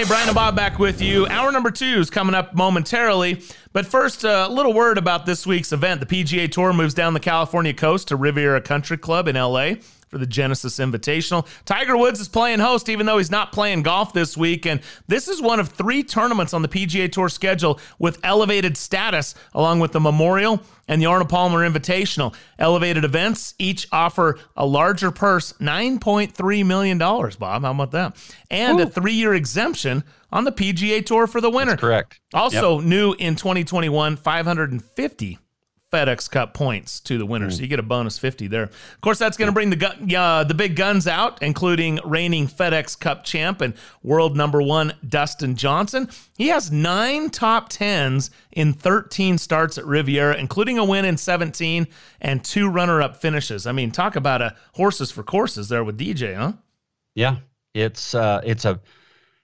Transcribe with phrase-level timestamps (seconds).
[0.00, 1.26] Hey, Brian and Bob back with you.
[1.26, 3.42] Hour number two is coming up momentarily.
[3.74, 6.00] But first, a little word about this week's event.
[6.00, 9.74] The PGA Tour moves down the California coast to Riviera Country Club in LA
[10.10, 11.46] for the Genesis Invitational.
[11.64, 14.66] Tiger Woods is playing host, even though he's not playing golf this week.
[14.66, 19.36] And this is one of three tournaments on the PGA Tour schedule with elevated status,
[19.54, 22.34] along with the Memorial and the Arnold Palmer Invitational.
[22.58, 27.38] Elevated events each offer a larger purse, $9.3 million, Bob.
[27.40, 28.16] How about that?
[28.50, 28.82] And Ooh.
[28.82, 30.02] a three year exemption
[30.32, 31.72] on the PGA Tour for the winner.
[31.72, 32.20] That's correct.
[32.34, 32.88] Also, yep.
[32.88, 35.38] new in 2021, 550
[35.92, 37.48] FedEx Cup points to the winner.
[37.48, 37.52] Mm.
[37.52, 38.64] So you get a bonus 50 there.
[38.64, 42.46] Of course, that's going to bring the gu- uh, the big guns out, including reigning
[42.46, 46.08] FedEx Cup champ and world number one Dustin Johnson.
[46.36, 51.88] He has nine top tens in 13 starts at Riviera, including a win in 17
[52.20, 53.66] and two runner up finishes.
[53.66, 56.52] I mean, talk about a horses for courses there with DJ, huh?
[57.14, 57.36] Yeah,
[57.74, 58.80] it's uh, it's a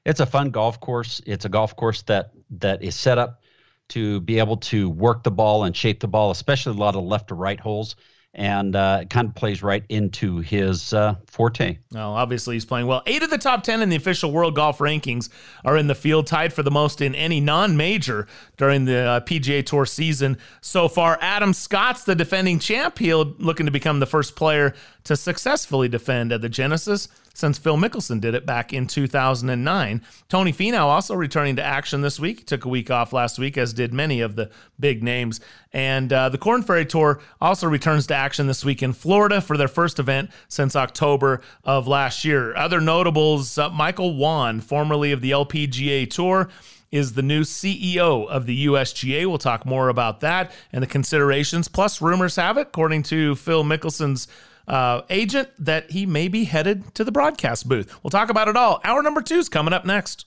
[0.05, 1.21] it's a fun golf course.
[1.27, 3.43] It's a golf course that that is set up
[3.89, 7.05] to be able to work the ball and shape the ball, especially a lot of
[7.05, 7.97] left to right holes.
[8.39, 11.79] And uh, it kind of plays right into his uh, forte.
[11.91, 13.03] Well, obviously, he's playing well.
[13.07, 15.31] Eight of the top 10 in the official world golf rankings
[15.65, 18.27] are in the field, tied for the most in any non major
[18.59, 21.17] during the uh, PGA Tour season so far.
[21.23, 22.99] Adam Scott's the defending champ.
[22.99, 27.77] He'll looking to become the first player to successfully defend at the Genesis since Phil
[27.77, 30.01] Mickelson did it back in 2009.
[30.31, 32.47] Tony Finau also returning to action this week.
[32.47, 35.41] Took a week off last week, as did many of the big names.
[35.71, 39.59] And uh, the Korn Ferry Tour also returns to action this week in Florida for
[39.59, 42.57] their first event since October of last year.
[42.57, 46.49] Other notables uh, Michael Whan, formerly of the LPGA Tour,
[46.97, 49.27] is the new CEO of the USGA.
[49.27, 51.69] We'll talk more about that and the considerations.
[51.69, 54.27] Plus, rumors have it, according to Phil Mickelson's
[54.67, 58.03] uh, agent that he may be headed to the broadcast booth.
[58.03, 58.81] We'll talk about it all.
[58.85, 60.27] Hour number two is coming up next.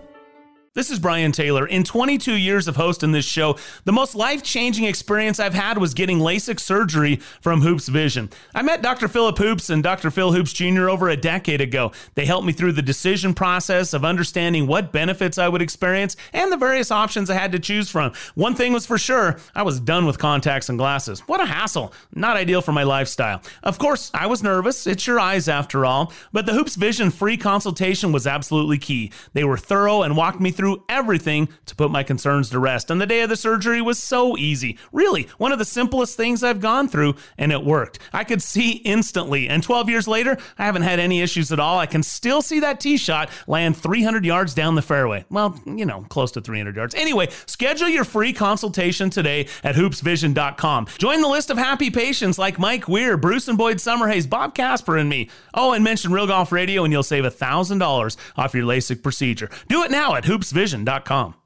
[0.73, 1.67] This is Brian Taylor.
[1.67, 5.93] In 22 years of hosting this show, the most life changing experience I've had was
[5.93, 8.29] getting LASIK surgery from Hoops Vision.
[8.55, 9.09] I met Dr.
[9.09, 10.09] Philip Hoops and Dr.
[10.09, 10.89] Phil Hoops Jr.
[10.89, 11.91] over a decade ago.
[12.15, 16.49] They helped me through the decision process of understanding what benefits I would experience and
[16.49, 18.13] the various options I had to choose from.
[18.35, 21.19] One thing was for sure I was done with contacts and glasses.
[21.27, 21.91] What a hassle.
[22.15, 23.41] Not ideal for my lifestyle.
[23.61, 24.87] Of course, I was nervous.
[24.87, 26.13] It's your eyes after all.
[26.31, 29.11] But the Hoops Vision free consultation was absolutely key.
[29.33, 32.91] They were thorough and walked me through through everything to put my concerns to rest.
[32.91, 34.77] And the day of the surgery was so easy.
[34.91, 37.97] Really, one of the simplest things I've gone through, and it worked.
[38.13, 39.49] I could see instantly.
[39.49, 41.79] And 12 years later, I haven't had any issues at all.
[41.79, 45.25] I can still see that tee shot land 300 yards down the fairway.
[45.31, 46.93] Well, you know, close to 300 yards.
[46.93, 50.85] Anyway, schedule your free consultation today at hoopsvision.com.
[50.99, 54.95] Join the list of happy patients like Mike Weir, Bruce and Boyd Summerhays, Bob Casper,
[54.95, 55.27] and me.
[55.55, 59.49] Oh, and mention Real Golf Radio, and you'll save $1,000 off your LASIK procedure.
[59.67, 61.40] Do it now at Hoops vision.com.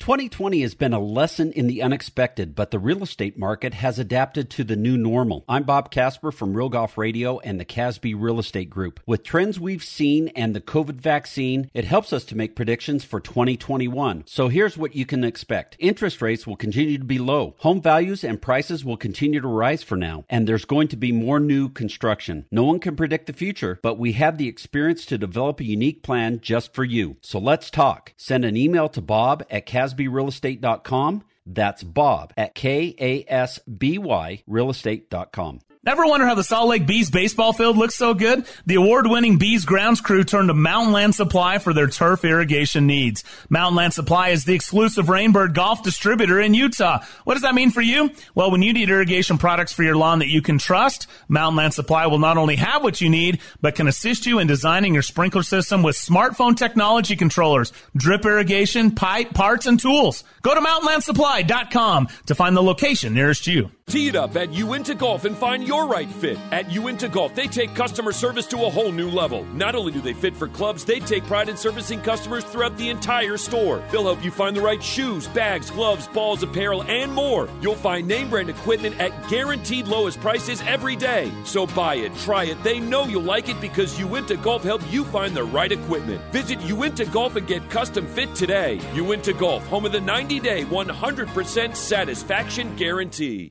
[0.00, 4.48] 2020 has been a lesson in the unexpected, but the real estate market has adapted
[4.48, 5.44] to the new normal.
[5.46, 8.98] I'm Bob Casper from Real Golf Radio and the Kasby Real Estate Group.
[9.04, 13.20] With trends we've seen and the COVID vaccine, it helps us to make predictions for
[13.20, 14.24] 2021.
[14.26, 15.76] So here's what you can expect.
[15.78, 17.54] Interest rates will continue to be low.
[17.58, 21.12] Home values and prices will continue to rise for now, and there's going to be
[21.12, 22.46] more new construction.
[22.50, 26.02] No one can predict the future, but we have the experience to develop a unique
[26.02, 27.18] plan just for you.
[27.20, 28.14] So let's talk.
[28.16, 31.24] Send an email to bob at Kasby kasbyrealestate.com.
[31.46, 35.60] That's Bob at K A S B Y realestate.com.
[35.86, 38.44] Ever wonder how the Salt Lake Bees baseball field looks so good?
[38.66, 43.24] The award-winning Bees grounds crew turned to Mountain Land Supply for their turf irrigation needs.
[43.48, 47.02] Mountain Land Supply is the exclusive Rainbird golf distributor in Utah.
[47.24, 48.10] What does that mean for you?
[48.34, 51.72] Well, when you need irrigation products for your lawn that you can trust, Mountain Land
[51.72, 55.02] Supply will not only have what you need, but can assist you in designing your
[55.02, 60.24] sprinkler system with smartphone technology controllers, drip irrigation, pipe, parts, and tools.
[60.42, 63.70] Go to mountainlandsupply.com to find the location nearest you.
[63.90, 66.38] Tee it up at Uinta Golf and find your right fit.
[66.52, 69.44] At Uinta Golf, they take customer service to a whole new level.
[69.46, 72.88] Not only do they fit for clubs, they take pride in servicing customers throughout the
[72.88, 73.82] entire store.
[73.90, 77.48] They'll help you find the right shoes, bags, gloves, balls, apparel, and more.
[77.60, 81.32] You'll find name brand equipment at guaranteed lowest prices every day.
[81.42, 82.62] So buy it, try it.
[82.62, 86.22] They know you'll like it because Uinta Golf helped you find the right equipment.
[86.30, 88.80] Visit Uinta Golf and get custom fit today.
[88.94, 93.50] Uinta Golf, home of the 90 day, 100% satisfaction guarantee.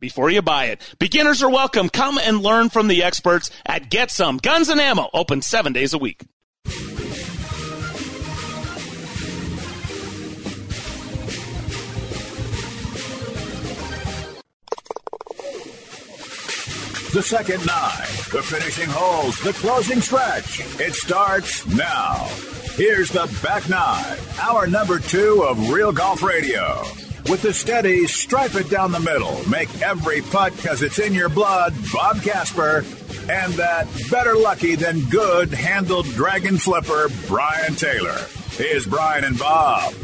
[0.00, 0.80] before you buy it.
[0.98, 1.88] Beginners are welcome.
[1.88, 5.92] Come and learn from the experts at Get Some Guns and Ammo, open seven days
[5.92, 6.24] a week.
[17.12, 20.60] The second nine, the finishing holes, the closing stretch.
[20.80, 22.28] It starts now.
[22.76, 26.84] Here's the back nine, our number two of Real Golf Radio.
[27.30, 31.28] With the steady, stripe it down the middle, make every putt because it's in your
[31.28, 32.78] blood, Bob Casper,
[33.30, 38.18] and that better lucky than good handled dragon flipper, Brian Taylor.
[38.50, 39.94] Here's Brian and Bob.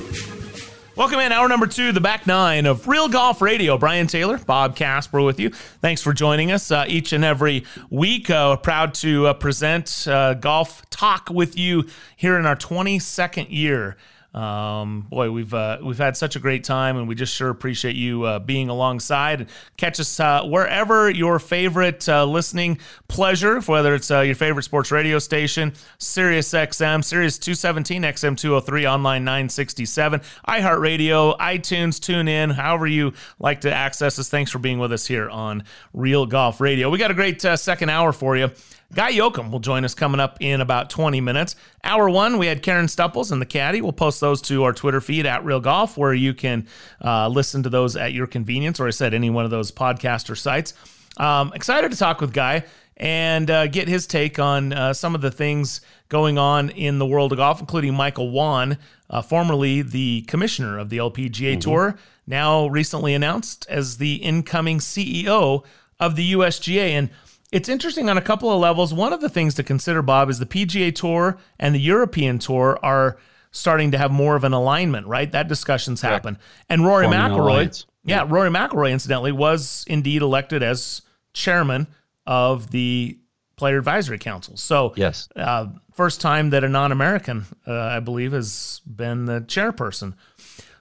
[0.95, 3.77] Welcome in hour number two, the back nine of Real Golf Radio.
[3.77, 5.51] Brian Taylor, Bob Casper with you.
[5.51, 8.31] Thanks for joining us uh, each and every week.
[8.31, 13.97] Uh, proud to uh, present uh, Golf Talk with you here in our 22nd year.
[14.37, 17.97] Um, boy, we've uh, we've had such a great time, and we just sure appreciate
[17.97, 19.49] you uh, being alongside.
[19.79, 22.79] Catch us uh, wherever your favorite uh, listening
[23.09, 28.87] pleasure, whether it's uh, your favorite sports radio station, Sirius XM, Sirius 217, XM 203,
[28.87, 34.29] online 967, iHeartRadio, iTunes, tune in, however you like to access us.
[34.29, 36.91] Thanks for being with us here on Real Golf Radio.
[36.91, 38.51] We got a great uh, second hour for you.
[38.95, 41.57] Guy Yocom will join us coming up in about 20 minutes.
[41.83, 43.81] Hour one, we had Karen Stupples and the caddy.
[43.81, 46.67] We'll post those to our Twitter feed at Real Golf, where you can
[47.05, 50.37] uh, listen to those at your convenience, or I said, any one of those podcaster
[50.37, 50.75] sites.
[51.17, 52.65] Um, excited to talk with Guy
[52.97, 57.07] and uh, get his take on uh, some of the things going on in the
[57.07, 58.79] world of golf, including Michael Whan,
[59.11, 61.61] uh, formerly the commissioner of the LPGA mm-hmm.
[61.61, 65.65] Tour, now recently announced as the incoming CEO
[66.01, 66.91] of the USGA.
[66.91, 67.11] And
[67.53, 68.93] it's interesting on a couple of levels.
[68.93, 72.79] One of the things to consider, Bob, is the PGA Tour and the European Tour
[72.83, 73.19] are
[73.53, 75.31] starting to have more of an alignment, right?
[75.31, 76.13] That discussion's Correct.
[76.13, 76.39] happened.
[76.69, 81.03] And Rory McIlroy, yeah, yeah, Rory McIlroy, incidentally, was indeed elected as
[81.33, 81.87] chairman
[82.27, 83.19] of the
[83.57, 84.57] Player Advisory Council.
[84.57, 90.15] So, yes, uh, first time that a non-American, uh, I believe, has been the chairperson.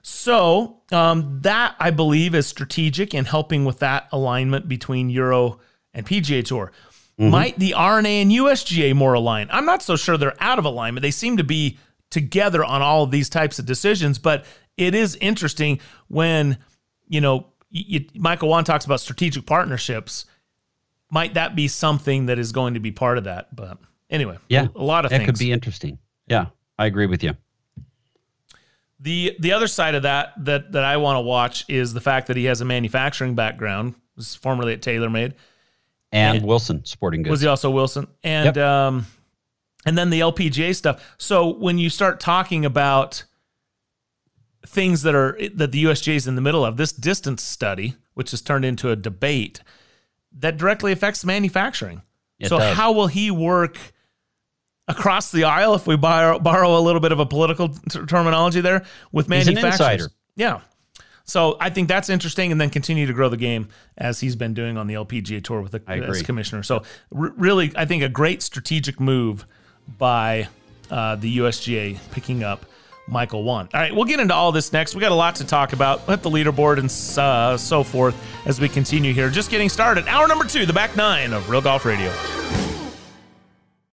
[0.02, 5.58] So um, that I believe is strategic in helping with that alignment between Euro
[5.96, 6.70] and PGA Tour.
[7.18, 7.30] Mm-hmm.
[7.30, 9.48] Might the R&A USGA more align?
[9.50, 11.02] I'm not so sure they're out of alignment.
[11.02, 11.78] They seem to be
[12.10, 14.44] together on all of these types of decisions, but
[14.76, 16.58] it is interesting when,
[17.08, 20.26] you know, you, Michael Whan talks about strategic partnerships.
[21.10, 23.54] Might that be something that is going to be part of that?
[23.56, 23.78] But
[24.10, 25.30] anyway, yeah, a, a lot of that things.
[25.30, 25.98] could be interesting.
[26.28, 26.46] Yeah,
[26.78, 27.34] I agree with you.
[29.00, 32.26] The the other side of that that that I want to watch is the fact
[32.28, 33.94] that he has a manufacturing background.
[34.16, 35.34] Was formerly at TaylorMade
[36.12, 37.30] and, and Wilson Sporting Goods.
[37.30, 38.06] Was he also Wilson?
[38.22, 38.58] And yep.
[38.58, 39.06] um,
[39.84, 41.14] and then the LPGA stuff.
[41.18, 43.24] So when you start talking about
[44.66, 48.32] things that are that the USGA is in the middle of, this distance study, which
[48.32, 49.60] has turned into a debate,
[50.38, 52.02] that directly affects manufacturing.
[52.38, 52.76] It so does.
[52.76, 53.78] how will he work
[54.88, 58.60] across the aisle, if we borrow, borrow a little bit of a political t- terminology
[58.60, 60.08] there, with manufacturers?
[60.36, 60.60] Yeah.
[61.26, 63.68] So I think that's interesting, and then continue to grow the game
[63.98, 66.62] as he's been doing on the LPGA Tour with the as commissioner.
[66.62, 66.76] So
[67.14, 69.44] r- really, I think a great strategic move
[69.98, 70.48] by
[70.90, 72.64] uh, the USGA picking up
[73.08, 73.68] Michael Whan.
[73.74, 74.94] All right, we'll get into all this next.
[74.94, 78.16] We got a lot to talk about at the leaderboard and uh, so forth
[78.46, 79.28] as we continue here.
[79.28, 80.06] Just getting started.
[80.08, 82.12] Hour number two, the back nine of Real Golf Radio.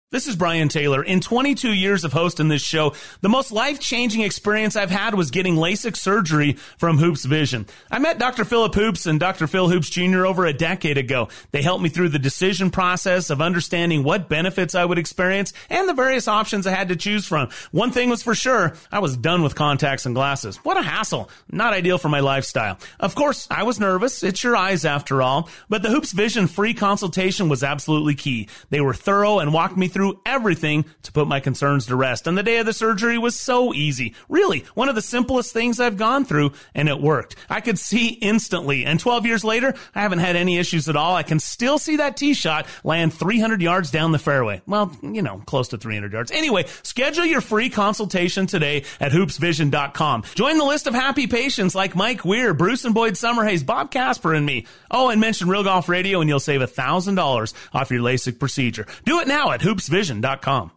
[0.09, 1.03] This is Brian Taylor.
[1.03, 5.31] In 22 years of hosting this show, the most life changing experience I've had was
[5.31, 7.65] getting LASIK surgery from Hoops Vision.
[7.91, 8.45] I met Dr.
[8.45, 9.47] Philip Hoops and Dr.
[9.47, 10.25] Phil Hoops Jr.
[10.25, 11.27] over a decade ago.
[11.51, 15.89] They helped me through the decision process of understanding what benefits I would experience and
[15.89, 17.49] the various options I had to choose from.
[17.71, 20.55] One thing was for sure, I was done with contacts and glasses.
[20.63, 21.29] What a hassle.
[21.51, 22.79] Not ideal for my lifestyle.
[23.01, 24.23] Of course, I was nervous.
[24.23, 25.49] It's your eyes after all.
[25.67, 28.47] But the Hoops Vision free consultation was absolutely key.
[28.69, 32.27] They were thorough and walked me through everything to put my concerns to rest.
[32.27, 34.13] And the day of the surgery was so easy.
[34.29, 37.35] Really, one of the simplest things I've gone through, and it worked.
[37.49, 38.85] I could see instantly.
[38.85, 41.15] And 12 years later, I haven't had any issues at all.
[41.15, 44.61] I can still see that tee shot land 300 yards down the fairway.
[44.67, 46.31] Well, you know, close to 300 yards.
[46.31, 50.23] Anyway, schedule your free consultation today at hoopsvision.com.
[50.35, 54.33] Join the list of happy patients like Mike Weir, Bruce and Boyd Summerhays, Bob Casper,
[54.33, 54.65] and me.
[54.91, 58.85] Oh, and mention Real Golf Radio and you'll save $1,000 off your LASIK procedure.
[59.05, 60.71] Do it now at hoopsvision.com.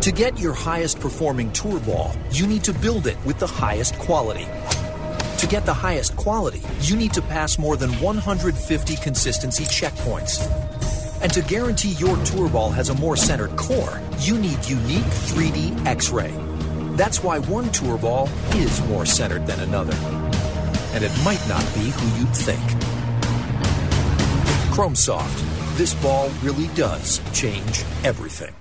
[0.00, 3.98] To get your highest performing tour ball, you need to build it with the highest
[3.98, 4.46] quality.
[5.38, 10.42] To get the highest quality, you need to pass more than 150 consistency checkpoints.
[11.22, 15.86] And to guarantee your tour ball has a more centered core, you need unique 3D
[15.86, 16.34] X ray.
[16.96, 19.96] That's why one tour ball is more centered than another.
[20.92, 22.60] And it might not be who you'd think.
[24.74, 25.53] Chrome Soft.
[25.74, 28.54] This ball really does change everything.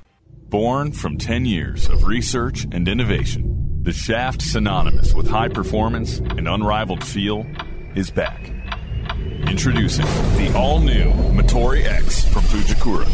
[0.49, 6.47] Born from 10 years of research and innovation, the shaft synonymous with high performance and
[6.47, 7.45] unrivaled feel
[7.93, 8.49] is back.
[9.47, 10.05] Introducing
[10.37, 13.07] the all new Motore X from Fujikura.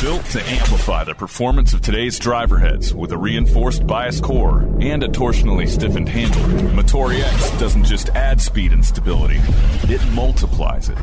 [0.00, 5.02] Built to amplify the performance of today's driver heads with a reinforced bias core and
[5.02, 9.40] a torsionally stiffened handle, Motore X doesn't just add speed and stability,
[9.88, 10.96] it multiplies it.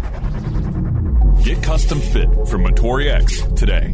[1.44, 3.94] Get custom fit from Motore X today.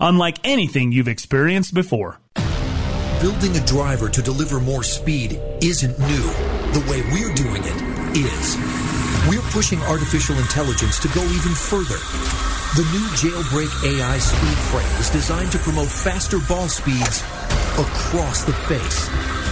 [0.00, 2.18] unlike anything you've experienced before.
[3.20, 6.26] Building a driver to deliver more speed isn't new.
[6.72, 8.56] The way we're doing it is.
[9.28, 11.96] We're pushing artificial intelligence to go even further.
[12.76, 17.22] The new Jailbreak AI speed frame is designed to promote faster ball speeds
[17.78, 19.43] across the face.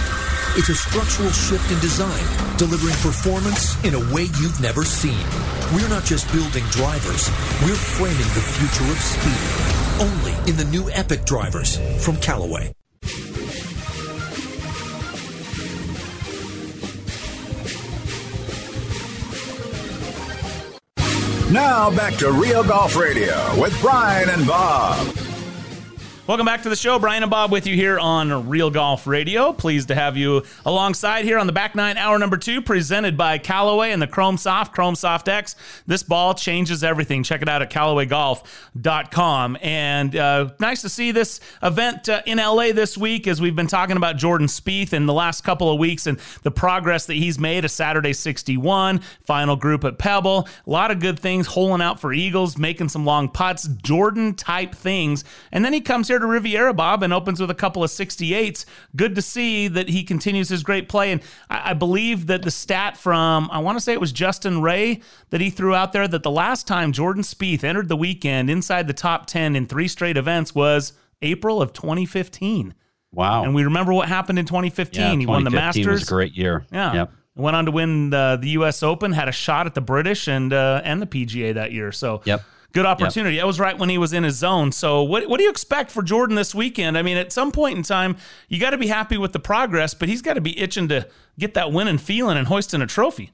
[0.55, 2.23] It's a structural shift in design,
[2.59, 5.25] delivering performance in a way you've never seen.
[5.73, 7.27] We're not just building drivers,
[7.63, 9.99] we're framing the future of speed.
[9.99, 12.71] Only in the new Epic drivers from Callaway.
[21.51, 25.32] Now back to Real Golf Radio with Brian and Bob.
[26.25, 26.99] Welcome back to the show.
[26.99, 29.51] Brian and Bob with you here on Real Golf Radio.
[29.51, 33.37] Pleased to have you alongside here on the back nine, hour number two, presented by
[33.37, 35.57] Callaway and the Chrome Soft, Chrome Soft X.
[35.85, 37.23] This ball changes everything.
[37.23, 39.57] Check it out at CallawayGolf.com.
[39.61, 43.67] And uh, nice to see this event uh, in LA this week as we've been
[43.67, 47.37] talking about Jordan Spieth in the last couple of weeks and the progress that he's
[47.37, 47.65] made.
[47.65, 50.47] A Saturday 61, final group at Pebble.
[50.65, 54.73] A lot of good things, holing out for Eagles, making some long putts, Jordan type
[54.73, 55.25] things.
[55.51, 58.65] And then he comes here to Riviera, Bob, and opens with a couple of 68s.
[58.95, 61.11] Good to see that he continues his great play.
[61.11, 64.61] And I, I believe that the stat from, I want to say it was Justin
[64.61, 68.49] Ray that he threw out there that the last time Jordan Spieth entered the weekend
[68.49, 72.73] inside the top 10 in three straight events was April of 2015.
[73.11, 73.43] Wow.
[73.43, 75.01] And we remember what happened in 2015.
[75.01, 76.01] Yeah, he won the 2015 Masters.
[76.01, 76.65] was a great year.
[76.71, 76.93] Yeah.
[76.93, 77.11] Yep.
[77.35, 78.83] Went on to win the, the U.S.
[78.83, 81.91] Open, had a shot at the British and uh, and the PGA that year.
[81.91, 82.43] So Yep.
[82.73, 83.37] Good opportunity.
[83.37, 84.71] That was right when he was in his zone.
[84.71, 86.97] So what what do you expect for Jordan this weekend?
[86.97, 88.17] I mean, at some point in time,
[88.49, 91.07] you got to be happy with the progress, but he's got to be itching to
[91.39, 93.31] get that winning feeling and hoisting a trophy.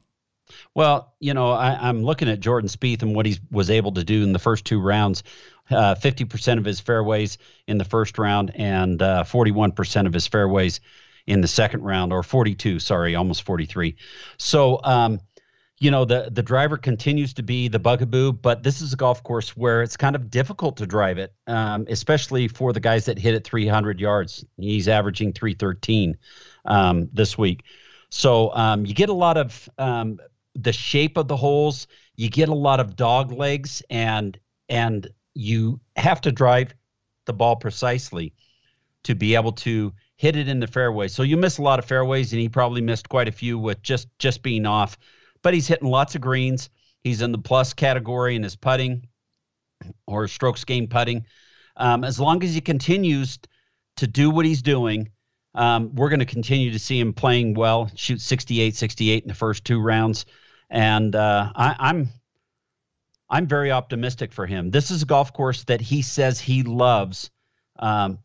[0.76, 4.04] Well, you know, I, I'm looking at Jordan Spieth and what he was able to
[4.04, 5.24] do in the first two rounds.
[5.70, 10.80] Uh, 50% of his fairways in the first round and uh, 41% of his fairways
[11.28, 13.96] in the second round, or 42, sorry, almost 43.
[14.38, 15.20] So, um,
[15.80, 19.24] you know, the the driver continues to be the bugaboo, but this is a golf
[19.24, 23.18] course where it's kind of difficult to drive it, um, especially for the guys that
[23.18, 24.44] hit it 300 yards.
[24.58, 26.18] He's averaging 313
[26.66, 27.64] um, this week.
[28.10, 30.20] So um, you get a lot of um,
[30.56, 31.88] the shape of the holes.
[32.16, 36.74] You get a lot of dog legs and and you have to drive
[37.26, 38.34] the ball precisely
[39.04, 41.08] to be able to hit it in the fairway.
[41.08, 43.82] So you miss a lot of fairways, and he probably missed quite a few with
[43.82, 44.98] just just being off.
[45.42, 46.70] But he's hitting lots of greens.
[47.02, 49.08] He's in the plus category in his putting
[50.06, 51.26] or strokes game putting.
[51.78, 53.40] Um, as long as he continues
[53.98, 55.10] to do what he's doing,
[55.56, 57.90] um, we're going to continue to see him playing well.
[57.96, 60.26] Shoot 68, 68 in the first two rounds,
[60.70, 62.10] and uh, I, I'm
[63.30, 64.72] I'm very optimistic for him.
[64.72, 67.30] This is a golf course that he says he loves.
[67.78, 68.20] Um,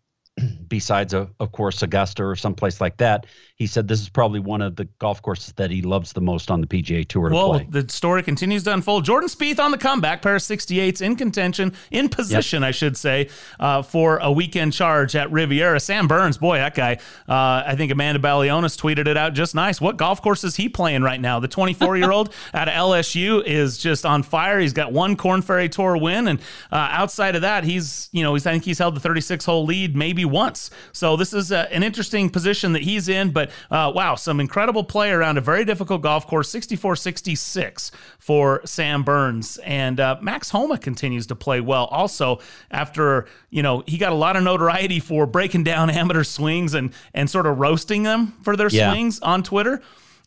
[0.68, 3.26] besides, of, of course, Augusta or someplace like that.
[3.56, 6.50] He said this is probably one of the golf courses that he loves the most
[6.50, 7.30] on the PGA Tour.
[7.30, 7.66] well, play.
[7.70, 9.04] the story continues to unfold.
[9.04, 12.68] Jordan Spieth on the comeback, pair of 68s in contention, in position, yep.
[12.68, 13.28] I should say,
[13.60, 15.78] uh, for a weekend charge at Riviera.
[15.78, 16.94] Sam Burns, boy, that guy.
[17.28, 19.80] Uh, I think Amanda Balionis tweeted it out just nice.
[19.80, 21.38] What golf course is he playing right now?
[21.38, 24.58] The 24 year old out of LSU is just on fire.
[24.58, 26.40] He's got one Korn Ferry Tour win, and
[26.72, 29.64] uh, outside of that, he's you know he's I think he's held the 36 hole
[29.64, 30.70] lead maybe once.
[30.92, 34.40] So this is a, an interesting position that he's in, but but uh, wow, some
[34.40, 39.58] incredible play around a very difficult golf course, 64 66 for Sam Burns.
[39.58, 41.86] And uh, Max Homa continues to play well.
[41.86, 46.74] Also, after, you know, he got a lot of notoriety for breaking down amateur swings
[46.74, 48.90] and, and sort of roasting them for their yeah.
[48.90, 49.82] swings on Twitter.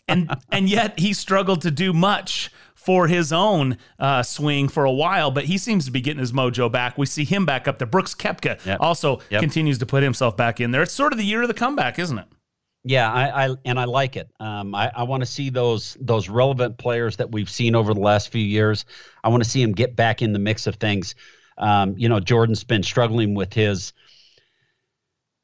[0.08, 2.50] And, and yet he struggled to do much
[2.88, 6.32] for his own uh, swing for a while, but he seems to be getting his
[6.32, 6.98] mojo back.
[6.98, 7.86] We see him back up there.
[7.86, 8.80] Brooks Koepka yep.
[8.80, 9.42] also yep.
[9.42, 10.84] continues to put himself back in there.
[10.84, 12.28] It's sort of the year of the comeback, isn't it?
[12.86, 14.30] Yeah, I, I and I like it.
[14.40, 18.00] Um, I, I want to see those those relevant players that we've seen over the
[18.00, 18.86] last few years.
[19.22, 21.14] I want to see him get back in the mix of things.
[21.58, 23.92] Um, you know, Jordan's been struggling with his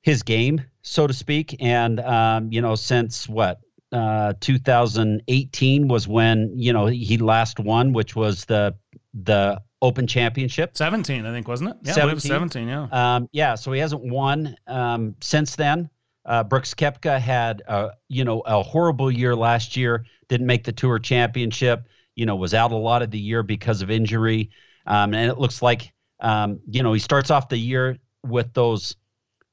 [0.01, 3.59] his game, so to speak, and um, you know, since what
[3.93, 8.75] uh, 2018 was when you know he last won, which was the
[9.13, 10.75] the Open Championship.
[10.75, 11.77] 17, I think, wasn't it?
[11.83, 12.21] Yeah, 17.
[12.21, 12.87] 17 yeah.
[12.91, 15.89] Um, yeah, so he hasn't won um, since then.
[16.25, 20.05] Uh, Brooks Koepka had, uh, you know, a horrible year last year.
[20.29, 21.87] Didn't make the Tour Championship.
[22.15, 24.51] You know, was out a lot of the year because of injury.
[24.87, 28.95] Um, and it looks like, um, you know, he starts off the year with those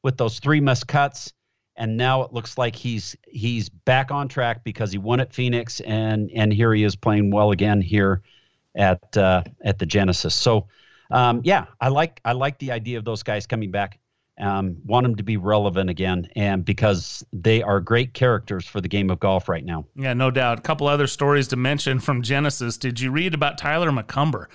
[0.02, 1.32] with those three must cuts,
[1.80, 5.80] and now it looks like he's he's back on track because he won at Phoenix,
[5.80, 8.22] and and here he is playing well again here
[8.76, 10.34] at uh, at the Genesis.
[10.34, 10.68] So,
[11.10, 13.98] um, yeah, I like I like the idea of those guys coming back
[14.38, 18.88] um, want them to be relevant again, and because they are great characters for the
[18.88, 19.86] game of golf right now.
[19.96, 20.58] Yeah, no doubt.
[20.58, 22.76] A couple other stories to mention from Genesis.
[22.76, 24.46] Did you read about Tyler McCumber?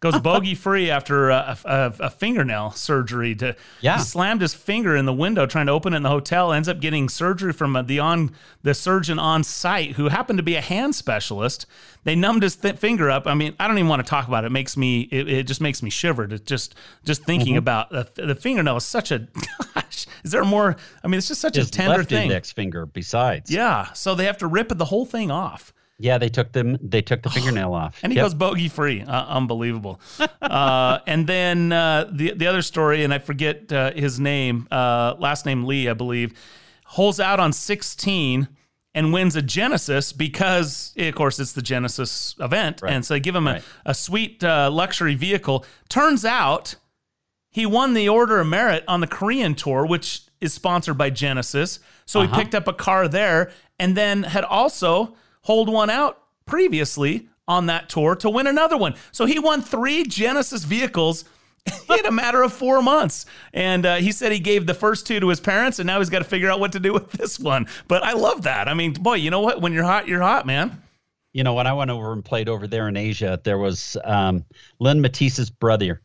[0.00, 3.34] Goes bogey free after a, a, a, fingernail surgery.
[3.36, 6.08] To yeah, he slammed his finger in the window trying to open it in the
[6.08, 6.52] hotel.
[6.52, 10.54] Ends up getting surgery from the on the surgeon on site who happened to be
[10.54, 11.66] a hand specialist.
[12.04, 13.26] They numbed his th- finger up.
[13.26, 14.48] I mean, I don't even want to talk about it.
[14.48, 17.58] it makes me it, it, just makes me shiver to just just thinking mm-hmm.
[17.58, 19.26] about the, the, fingernail is such a
[19.74, 20.06] gosh.
[20.24, 20.76] Is there more?
[21.02, 22.24] I mean, it's just such his a tender left thing.
[22.24, 22.86] index finger.
[22.86, 23.92] Besides, yeah.
[23.92, 25.72] So they have to rip the whole thing off.
[25.98, 26.78] Yeah, they took them.
[26.80, 28.26] They took the fingernail off, and he yep.
[28.26, 29.02] goes bogey free.
[29.02, 30.00] Uh, unbelievable.
[30.40, 35.16] uh, and then uh, the the other story, and I forget uh, his name, uh,
[35.18, 36.34] last name Lee, I believe,
[36.84, 38.48] holes out on 16
[38.94, 42.92] and wins a Genesis because, of course, it's the Genesis event, right.
[42.92, 43.62] and so they give him right.
[43.84, 45.64] a, a sweet uh, luxury vehicle.
[45.88, 46.76] Turns out
[47.50, 51.80] he won the Order of Merit on the Korean tour, which is sponsored by Genesis.
[52.06, 52.34] So uh-huh.
[52.34, 55.14] he picked up a car there, and then had also
[55.48, 58.94] hold one out previously on that tour to win another one.
[59.12, 61.24] So he won three Genesis vehicles
[61.98, 63.24] in a matter of four months.
[63.54, 66.10] And uh, he said he gave the first two to his parents, and now he's
[66.10, 67.66] got to figure out what to do with this one.
[67.88, 68.68] But I love that.
[68.68, 69.62] I mean, boy, you know what?
[69.62, 70.82] When you're hot, you're hot, man.
[71.32, 74.44] You know, when I went over and played over there in Asia, there was um,
[74.80, 76.02] Len Mattiace's brother,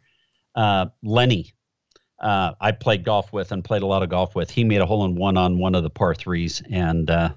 [0.56, 1.52] uh, Lenny.
[2.18, 4.50] Uh, I played golf with and played a lot of golf with.
[4.50, 7.34] He made a hole in one on one of the par threes, and uh,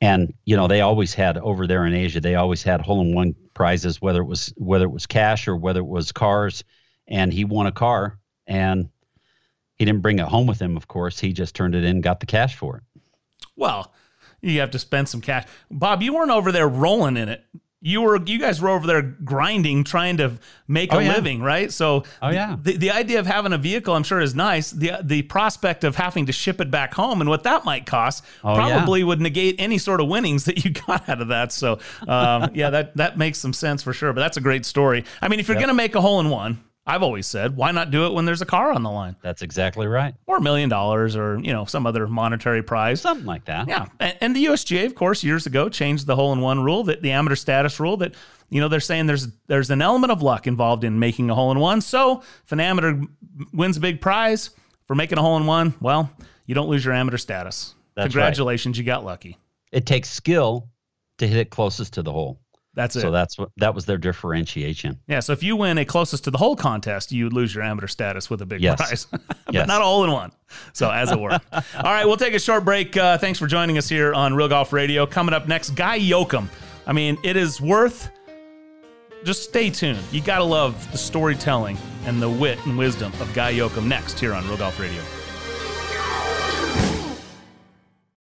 [0.00, 3.14] and you know they always had over there in Asia they always had hole in
[3.14, 6.64] one prizes whether it was whether it was cash or whether it was cars.
[7.10, 8.90] And he won a car and
[9.76, 11.18] he didn't bring it home with him of course.
[11.18, 12.82] He just turned it in got the cash for it.
[13.56, 13.92] Well
[14.40, 15.46] you have to spend some cash.
[15.70, 17.44] Bob you weren't over there rolling in it
[17.80, 20.32] you were you guys were over there grinding trying to
[20.66, 21.14] make oh, a yeah.
[21.14, 24.34] living right so oh yeah the, the idea of having a vehicle i'm sure is
[24.34, 27.86] nice the the prospect of having to ship it back home and what that might
[27.86, 29.06] cost oh, probably yeah.
[29.06, 32.68] would negate any sort of winnings that you got out of that so um, yeah
[32.70, 35.46] that that makes some sense for sure but that's a great story i mean if
[35.46, 35.62] you're yep.
[35.62, 38.40] gonna make a hole in one I've always said, why not do it when there's
[38.40, 39.14] a car on the line?
[39.20, 40.14] That's exactly right.
[40.26, 43.02] Or a million dollars or, you know, some other monetary prize.
[43.02, 43.68] Something like that.
[43.68, 43.88] Yeah.
[44.00, 47.02] And, and the USGA, of course, years ago changed the hole in one rule that
[47.02, 48.14] the amateur status rule that,
[48.48, 51.52] you know, they're saying there's there's an element of luck involved in making a hole
[51.52, 51.82] in one.
[51.82, 53.02] So if an amateur
[53.52, 54.48] wins a big prize
[54.86, 56.10] for making a hole in one, well,
[56.46, 57.74] you don't lose your amateur status.
[57.96, 58.82] That's Congratulations, right.
[58.82, 59.36] you got lucky.
[59.72, 60.70] It takes skill
[61.18, 62.40] to hit it closest to the hole.
[62.78, 63.00] That's it.
[63.00, 65.00] So that's what that was their differentiation.
[65.08, 65.18] Yeah.
[65.18, 68.30] So if you win a closest to the hole contest, you lose your amateur status
[68.30, 68.76] with a big Yes.
[68.80, 69.66] prize, but Yes.
[69.66, 70.30] not all in one.
[70.74, 71.32] So as it were.
[71.52, 72.96] All right, we'll take a short break.
[72.96, 75.06] Uh, thanks for joining us here on Real Golf Radio.
[75.06, 76.46] Coming up next, Guy Yocom.
[76.86, 78.10] I mean, it is worth.
[79.24, 79.98] Just stay tuned.
[80.12, 84.32] You gotta love the storytelling and the wit and wisdom of Guy Yocom next here
[84.34, 85.02] on Real Golf Radio.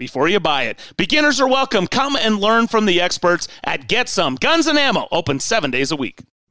[0.00, 0.80] before you buy it.
[0.96, 1.86] Beginners are welcome.
[1.86, 5.92] Come and learn from the experts at Get Some Guns and Ammo, open seven days
[5.92, 6.22] a week.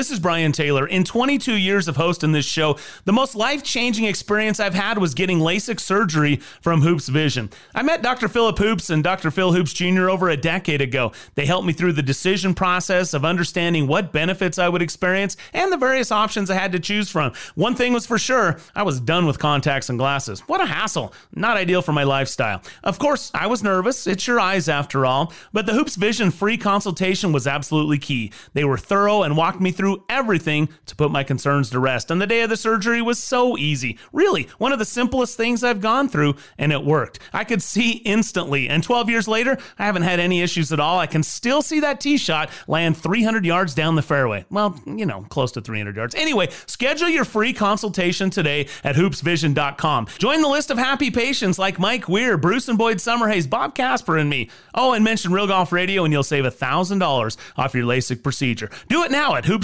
[0.00, 0.86] This is Brian Taylor.
[0.86, 5.12] In 22 years of hosting this show, the most life changing experience I've had was
[5.12, 7.50] getting LASIK surgery from Hoops Vision.
[7.74, 8.26] I met Dr.
[8.26, 9.30] Philip Hoops and Dr.
[9.30, 10.08] Phil Hoops Jr.
[10.08, 11.12] over a decade ago.
[11.34, 15.70] They helped me through the decision process of understanding what benefits I would experience and
[15.70, 17.34] the various options I had to choose from.
[17.54, 20.40] One thing was for sure I was done with contacts and glasses.
[20.48, 21.12] What a hassle.
[21.34, 22.62] Not ideal for my lifestyle.
[22.82, 24.06] Of course, I was nervous.
[24.06, 25.34] It's your eyes after all.
[25.52, 28.32] But the Hoops Vision free consultation was absolutely key.
[28.54, 32.10] They were thorough and walked me through everything to put my concerns to rest.
[32.10, 33.98] And the day of the surgery was so easy.
[34.12, 37.18] Really, one of the simplest things I've gone through, and it worked.
[37.32, 38.68] I could see instantly.
[38.68, 40.98] And 12 years later, I haven't had any issues at all.
[40.98, 44.44] I can still see that tee shot land 300 yards down the fairway.
[44.50, 46.14] Well, you know, close to 300 yards.
[46.14, 50.06] Anyway, schedule your free consultation today at hoopsvision.com.
[50.18, 54.16] Join the list of happy patients like Mike Weir, Bruce and Boyd Summerhays, Bob Casper,
[54.16, 54.50] and me.
[54.74, 58.70] Oh, and mention Real Golf Radio, and you'll save $1,000 off your LASIK procedure.
[58.88, 59.44] Do it now at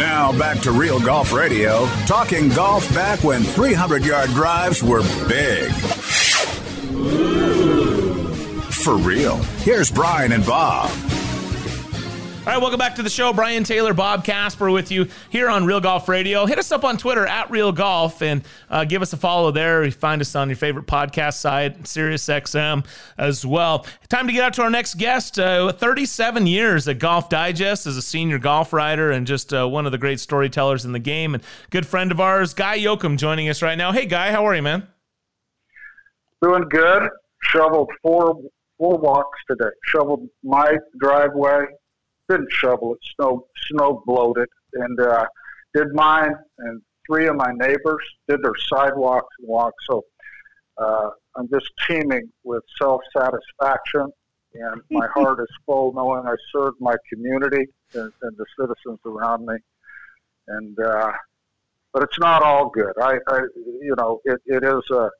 [0.00, 5.70] Now back to Real Golf Radio, talking golf back when 300 yard drives were big.
[8.72, 9.36] For real.
[9.58, 10.88] Here's Brian and Bob.
[12.50, 13.32] All right, welcome back to the show.
[13.32, 16.46] Brian Taylor, Bob Casper with you here on Real Golf Radio.
[16.46, 19.84] Hit us up on Twitter at Real Golf and uh, give us a follow there.
[19.84, 22.84] You find us on your favorite podcast site, SiriusXM
[23.16, 23.86] as well.
[24.08, 25.38] Time to get out to our next guest.
[25.38, 29.86] Uh, 37 years at Golf Digest as a senior golf writer and just uh, one
[29.86, 33.48] of the great storytellers in the game and good friend of ours, Guy Yocom, joining
[33.48, 33.92] us right now.
[33.92, 34.88] Hey, Guy, how are you, man?
[36.42, 37.10] Doing good.
[37.44, 38.42] Shoveled four
[38.76, 39.70] four walks today.
[39.84, 41.66] Shoveled my driveway.
[42.30, 43.00] Didn't shovel it.
[43.16, 45.26] Snow snow blowed it, and uh,
[45.74, 46.32] did mine.
[46.58, 49.84] And three of my neighbors did their sidewalks and walks.
[49.88, 50.04] So
[50.78, 54.10] uh, I'm just teeming with self satisfaction,
[54.54, 59.46] and my heart is full knowing I served my community and, and the citizens around
[59.46, 59.56] me.
[60.46, 61.12] and uh,
[61.92, 62.92] but it's not all good.
[63.02, 63.40] I, I
[63.80, 65.10] you know, it, it is a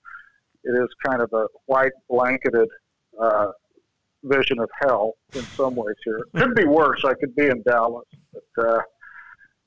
[0.62, 2.68] it is kind of a white blanketed
[3.20, 3.48] uh,
[4.24, 6.20] vision of hell in some ways here.
[6.36, 7.04] Could be worse.
[7.04, 8.80] I could be in Dallas, but uh,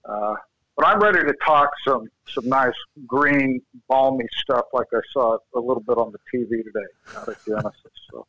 [0.09, 0.35] uh,
[0.75, 2.73] but I'm ready to talk some some nice
[3.05, 7.37] green balmy stuff like I saw a little bit on the TV today out of
[7.45, 7.91] Genesis.
[8.11, 8.27] So.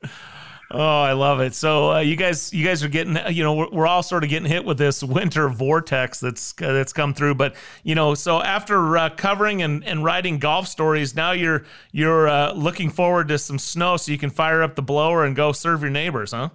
[0.77, 1.55] Oh, I love it.
[1.55, 4.31] So uh, you guys, you guys are getting, you know, we're, we're, all sort of
[4.31, 7.37] getting hit with this winter vortex that's uh, that's come through.
[7.37, 12.27] But you know, so after uh, covering and, and writing golf stories, now you're you're
[12.27, 15.53] uh, looking forward to some snow, so you can fire up the blower and go
[15.53, 16.49] serve your neighbors, huh?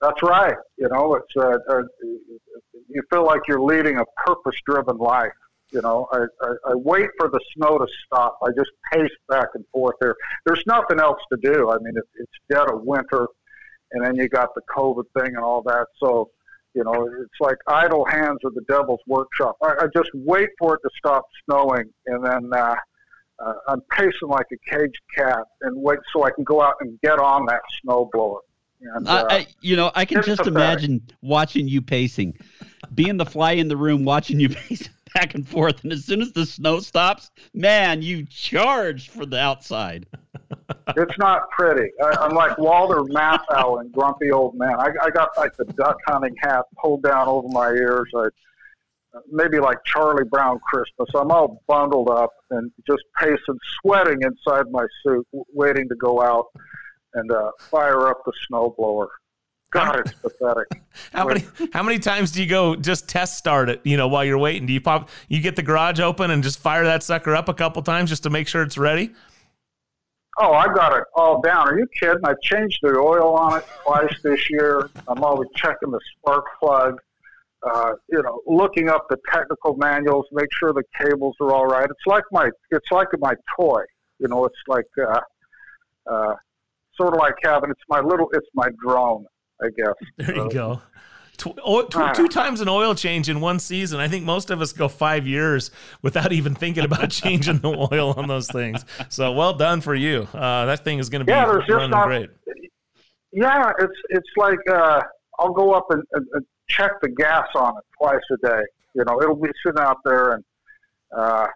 [0.00, 0.54] That's right.
[0.78, 1.82] You know, it's uh, uh,
[2.88, 5.32] you feel like you're leading a purpose-driven life.
[5.72, 8.38] You know, I, I, I wait for the snow to stop.
[8.42, 10.14] I just pace back and forth there.
[10.44, 11.70] There's nothing else to do.
[11.70, 13.26] I mean, it, it's dead of winter,
[13.92, 15.86] and then you got the COVID thing and all that.
[15.98, 16.30] So,
[16.74, 19.56] you know, it's like idle hands are the devil's workshop.
[19.62, 22.76] I, I just wait for it to stop snowing, and then uh,
[23.44, 27.00] uh, I'm pacing like a caged cat and wait so I can go out and
[27.00, 28.38] get on that snowblower.
[28.80, 30.54] And, uh, I, you know, I can just pathetic.
[30.54, 32.38] imagine watching you pacing,
[32.94, 35.82] being the fly in the room, watching you pace back and forth.
[35.84, 40.06] And as soon as the snow stops, man, you charge for the outside.
[40.96, 41.90] It's not pretty.
[42.02, 44.74] I, am like Walter Matthau and Grumpy Old Man.
[44.78, 48.08] I, I, got like the duck hunting hat pulled down over my ears.
[48.16, 48.28] I
[49.30, 51.08] maybe like Charlie Brown Christmas.
[51.14, 56.46] I'm all bundled up and just pacing, sweating inside my suit, waiting to go out
[57.14, 59.08] and uh, fire up the snowblower.
[59.76, 60.68] God, it's pathetic.
[61.12, 63.80] how many how many times do you go just test start it?
[63.84, 65.10] You know, while you're waiting, do you pop?
[65.28, 68.22] You get the garage open and just fire that sucker up a couple times just
[68.24, 69.12] to make sure it's ready.
[70.38, 71.68] Oh, I've got it all down.
[71.68, 72.20] Are you kidding?
[72.24, 74.90] I've changed the oil on it twice this year.
[75.08, 77.00] I'm always checking the spark plug.
[77.62, 81.84] Uh, you know, looking up the technical manuals, make sure the cables are all right.
[81.84, 83.82] It's like my, it's like my toy.
[84.18, 85.20] You know, it's like, uh,
[86.06, 86.34] uh,
[86.96, 89.24] sort of like having it's my little, it's my drone.
[89.62, 89.94] I guess.
[90.18, 90.82] There you go.
[91.44, 92.12] Ah.
[92.14, 94.00] two times an oil change in one season.
[94.00, 95.70] I think most of us go five years
[96.02, 98.84] without even thinking about changing the oil on those things.
[99.08, 100.28] So well done for you.
[100.32, 102.30] Uh, that thing is going to be yeah, running not, great.
[103.32, 105.02] Yeah, it's it's like uh,
[105.38, 108.62] I'll go up and, and, and, check the gas on it twice a day.
[108.96, 110.44] You know, it'll be sitting out there and
[111.16, 111.46] uh,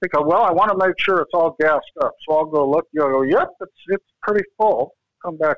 [0.00, 2.14] think, well, I want to make sure it's all gassed up.
[2.26, 2.86] So I'll go look.
[2.92, 4.94] You'll go, yep, it's it's pretty full.
[5.22, 5.56] Come back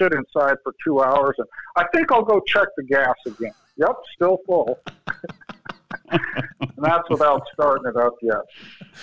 [0.00, 3.52] sit inside for two hours, and I think I'll go check the gas again.
[3.76, 4.78] Yep, still full.
[6.10, 6.20] and
[6.78, 8.36] that's without starting it up yet.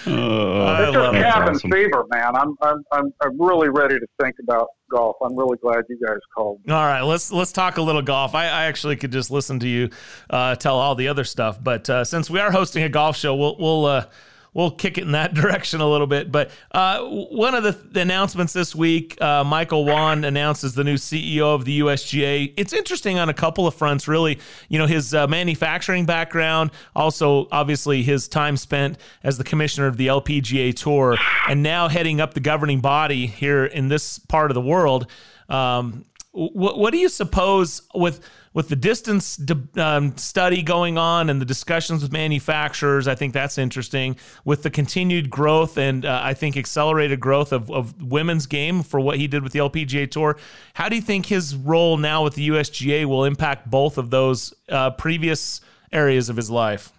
[0.06, 1.72] Uh, it's just cabin awesome.
[1.72, 2.36] fever, man.
[2.36, 5.16] I'm, I'm I'm I'm really ready to think about golf.
[5.24, 6.60] I'm really glad you guys called.
[6.70, 8.36] All right, let's let's talk a little golf.
[8.36, 9.90] I, I actually could just listen to you
[10.30, 13.36] uh, tell all the other stuff, but uh, since we are hosting a golf show,
[13.36, 14.06] we'll we'll uh,
[14.54, 16.32] we'll kick it in that direction a little bit.
[16.32, 20.96] But uh, one of the, the, announcements this week, uh, Michael Whan announces the new
[20.96, 22.54] CEO of the USGA.
[22.58, 24.40] It's interesting on a couple of fronts, really.
[24.68, 29.98] You know, his uh, manufacturing background, also obviously his time spent as the commissioner of
[29.98, 34.56] the LPGA Tour, and now heading up the governing body here in this part of
[34.56, 35.08] the world.
[35.50, 39.40] Um, what do you suppose with with the distance
[39.78, 44.16] um, study going on and the discussions with manufacturers, I think that's interesting.
[44.46, 49.00] With the continued growth and uh, I think accelerated growth of, of women's game for
[49.00, 50.38] what he did with the LPGA Tour,
[50.74, 54.54] how do you think his role now with the USGA will impact both of those
[54.70, 55.62] uh, previous
[55.92, 56.92] areas of his life?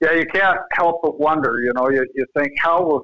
[0.00, 1.60] Yeah, you can't help but wonder.
[1.62, 3.02] You know, you, you think how will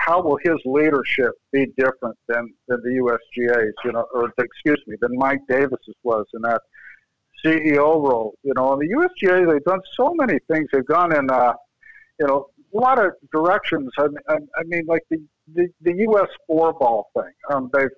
[0.00, 4.96] how will his leadership be different than, than the USGA's, you know, or excuse me,
[5.00, 6.60] than Mike Davis's was in that
[7.44, 8.34] CEO role?
[8.42, 10.68] You know, in the USGA, they've done so many things.
[10.72, 11.52] They've gone in, uh,
[12.18, 13.90] you know, a lot of directions.
[13.98, 15.18] I, I, I mean, like the,
[15.54, 16.28] the, the U.S.
[16.46, 17.32] four ball thing.
[17.50, 17.88] Um, they've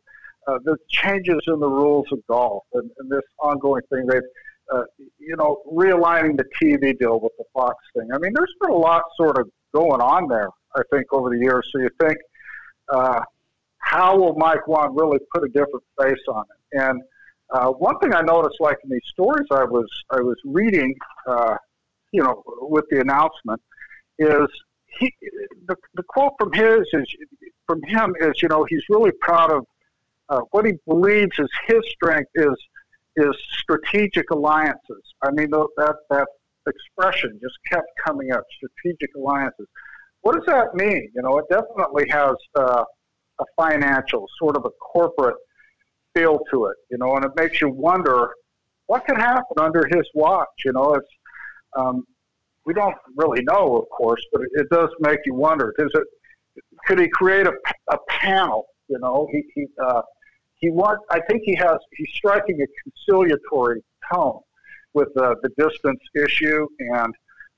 [0.49, 4.07] uh, the changes in the rules of golf and, and this ongoing thing.
[4.07, 4.23] They've
[4.73, 4.85] uh,
[5.19, 8.09] you know, realigning the TV deal with the Fox thing.
[8.13, 10.49] I mean, there's been a lot sort of going on there.
[10.75, 11.69] I think over the years.
[11.73, 12.17] So you think,
[12.89, 13.21] uh,
[13.79, 16.79] how will Mike Whan really put a different face on it?
[16.81, 17.03] And
[17.51, 20.95] uh, one thing I noticed, like in these stories I was I was reading,
[21.27, 21.57] uh,
[22.13, 23.61] you know, with the announcement,
[24.19, 24.49] is
[24.99, 25.13] he
[25.67, 27.15] the, the quote from his is
[27.67, 29.67] from him is you know he's really proud of
[30.29, 32.57] uh, what he believes is his strength is
[33.17, 35.03] is strategic alliances.
[35.23, 36.27] I mean that that
[36.67, 39.67] expression just kept coming up, strategic alliances
[40.23, 41.11] what does that mean?
[41.15, 42.85] You know, it definitely has uh,
[43.39, 45.37] a financial, sort of a corporate
[46.15, 48.31] feel to it, you know, and it makes you wonder
[48.87, 50.49] what could happen under his watch.
[50.65, 51.13] You know, it's
[51.79, 52.05] Um,
[52.67, 55.67] we don't really know, of course, but it, it does make you wonder.
[55.79, 56.07] Does it?
[56.87, 57.55] Could he create a,
[57.91, 58.67] a panel?
[58.89, 60.03] You know, he he uh,
[60.61, 61.01] he want.
[61.11, 61.79] I think he has.
[61.97, 63.81] He's striking a conciliatory
[64.13, 64.41] tone
[64.95, 67.15] with uh, the distance issue and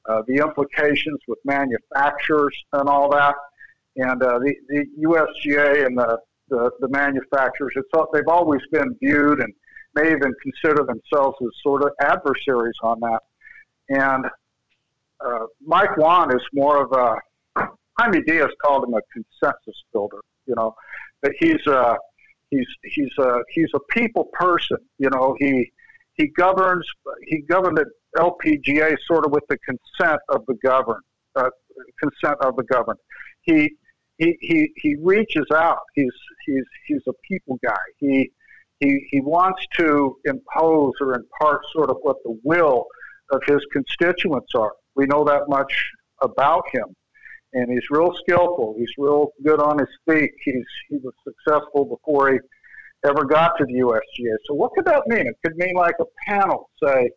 [0.09, 3.35] uh, the implications with manufacturers and all that.
[3.97, 9.41] And uh, the, the USGA and the, the, the manufacturers, it's, they've always been viewed
[9.41, 9.53] and
[9.95, 13.21] may even consider themselves as sort of adversaries on that.
[13.89, 14.27] And
[15.25, 17.67] uh, Mike Whan is more of a,
[17.99, 20.75] Jaime Diaz called him a consensus builder, you know,
[21.23, 21.97] but he's a,
[22.51, 25.73] he's, he's a, he's a people person, you know, he,
[26.15, 26.87] he governs,
[27.27, 27.79] he governed
[28.17, 31.03] LPGA sort of with the consent of the governed,
[31.37, 31.51] uh,
[32.01, 32.99] consent of the governed.
[33.43, 33.75] He,
[34.19, 35.81] he, he, he reaches out.
[35.95, 36.13] He's,
[36.47, 37.75] he's, he's a people guy.
[37.99, 38.31] He,
[38.81, 42.87] he, he wants to impose or impart sort of what the will
[43.33, 44.73] of his constituents are.
[44.95, 45.73] We know that much
[46.23, 46.95] about him.
[47.53, 48.75] And he's real skillful.
[48.79, 50.33] He's real good on his feet.
[50.45, 52.39] He's, he was successful before he
[53.07, 54.35] ever got to the USGA.
[54.47, 55.27] So what could that mean?
[55.27, 57.11] It could mean like a panel, say,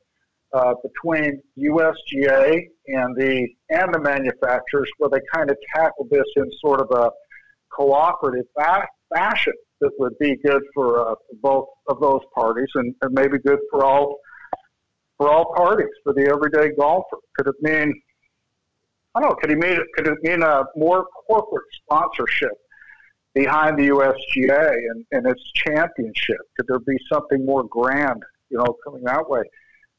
[0.54, 6.50] uh, between USGA and the and the manufacturers, where they kind of tackle this in
[6.60, 7.12] sort of a
[7.70, 13.14] cooperative fa- fashion that would be good for uh, both of those parties and, and
[13.14, 14.18] maybe good for all
[15.18, 17.18] for all parties for the everyday golfer.
[17.36, 17.94] Could it mean
[19.16, 19.36] I don't know?
[19.36, 22.52] Could it mean could it mean a more corporate sponsorship
[23.34, 26.38] behind the USGA and, and its championship?
[26.56, 29.42] Could there be something more grand, you know, coming that way?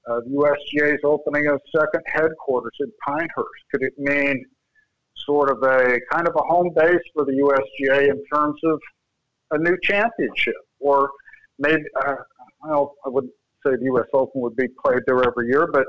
[0.08, 3.64] Uh, the USGA is opening a second headquarters in Pinehurst.
[3.70, 4.44] Could it mean
[5.16, 8.80] sort of a kind of a home base for the USGA in terms of
[9.50, 10.54] a new championship?
[10.80, 11.10] Or
[11.58, 12.14] maybe, uh,
[12.62, 13.32] well, I wouldn't
[13.66, 14.06] say the U.S.
[14.14, 15.84] Open would be played there every year, but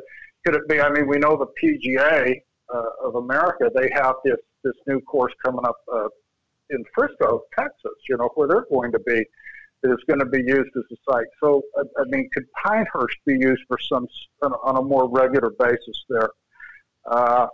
[0.46, 0.82] could it be?
[0.82, 2.42] I mean, we know the PGA
[2.74, 6.08] uh, of America, they have this, this new course coming up uh,
[6.70, 9.26] in Frisco, Texas, you know, where they're going to be
[9.84, 11.28] is going to be used as a site.
[11.40, 14.08] So, I, I mean, could Pinehurst be used for some
[14.42, 16.30] on a more regular basis there?
[17.06, 17.48] Uh,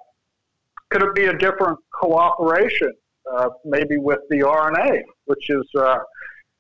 [0.90, 2.92] could it be a different cooperation,
[3.32, 5.98] uh, maybe with the R&A, which is uh,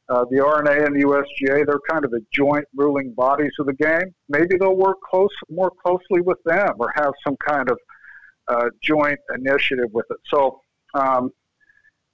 [0.10, 1.65] uh the R&A and the USGA?
[1.65, 4.13] They're kind of the joint ruling bodies of the game.
[4.30, 7.80] Maybe they'll work close, more closely with them, or have some kind of
[8.47, 10.17] uh, joint initiative with it.
[10.25, 10.62] So.
[10.93, 11.32] Um,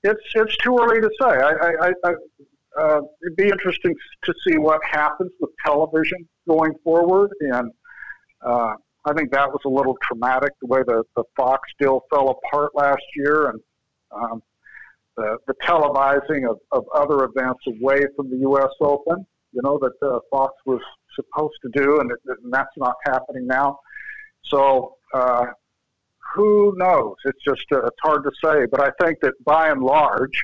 [0.03, 1.27] it's it's too early to say.
[1.27, 2.13] I, I, I,
[2.79, 7.31] uh, it'd be interesting to see what happens with television going forward.
[7.41, 7.71] And
[8.45, 8.73] uh,
[9.05, 12.71] I think that was a little traumatic the way the, the Fox deal fell apart
[12.75, 13.59] last year and
[14.11, 14.43] um,
[15.17, 18.69] the, the televising of, of other events away from the U.S.
[18.79, 20.81] Open, you know, that uh, Fox was
[21.15, 23.79] supposed to do, and, it, and that's not happening now.
[24.45, 25.45] So, uh,
[26.33, 27.15] who knows?
[27.25, 28.65] It's just uh, it's hard to say.
[28.71, 30.43] But I think that by and large,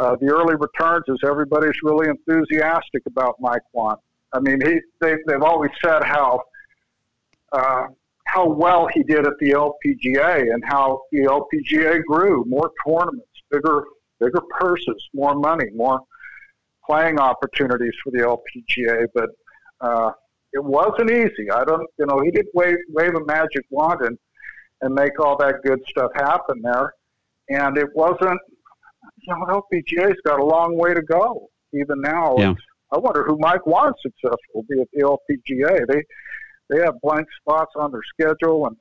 [0.00, 3.96] uh, the early returns is everybody's really enthusiastic about Mike Whan.
[4.32, 6.40] I mean, he they, they've always said how
[7.52, 7.88] uh,
[8.24, 13.84] how well he did at the LPGA and how the LPGA grew, more tournaments, bigger
[14.18, 16.00] bigger purses, more money, more
[16.86, 19.06] playing opportunities for the LPGA.
[19.14, 19.30] But
[19.82, 20.12] uh,
[20.54, 21.50] it wasn't easy.
[21.50, 24.18] I don't, you know, he did wave wave a magic wand and
[24.80, 26.94] and make all that good stuff happen there.
[27.50, 28.40] And it wasn't
[29.22, 32.36] you know, LPGA's got a long way to go even now.
[32.38, 32.54] Yeah.
[32.92, 35.86] I wonder who Mike was successful will be at the LPGA.
[35.86, 36.02] They
[36.68, 38.76] they have blank spots on their schedule and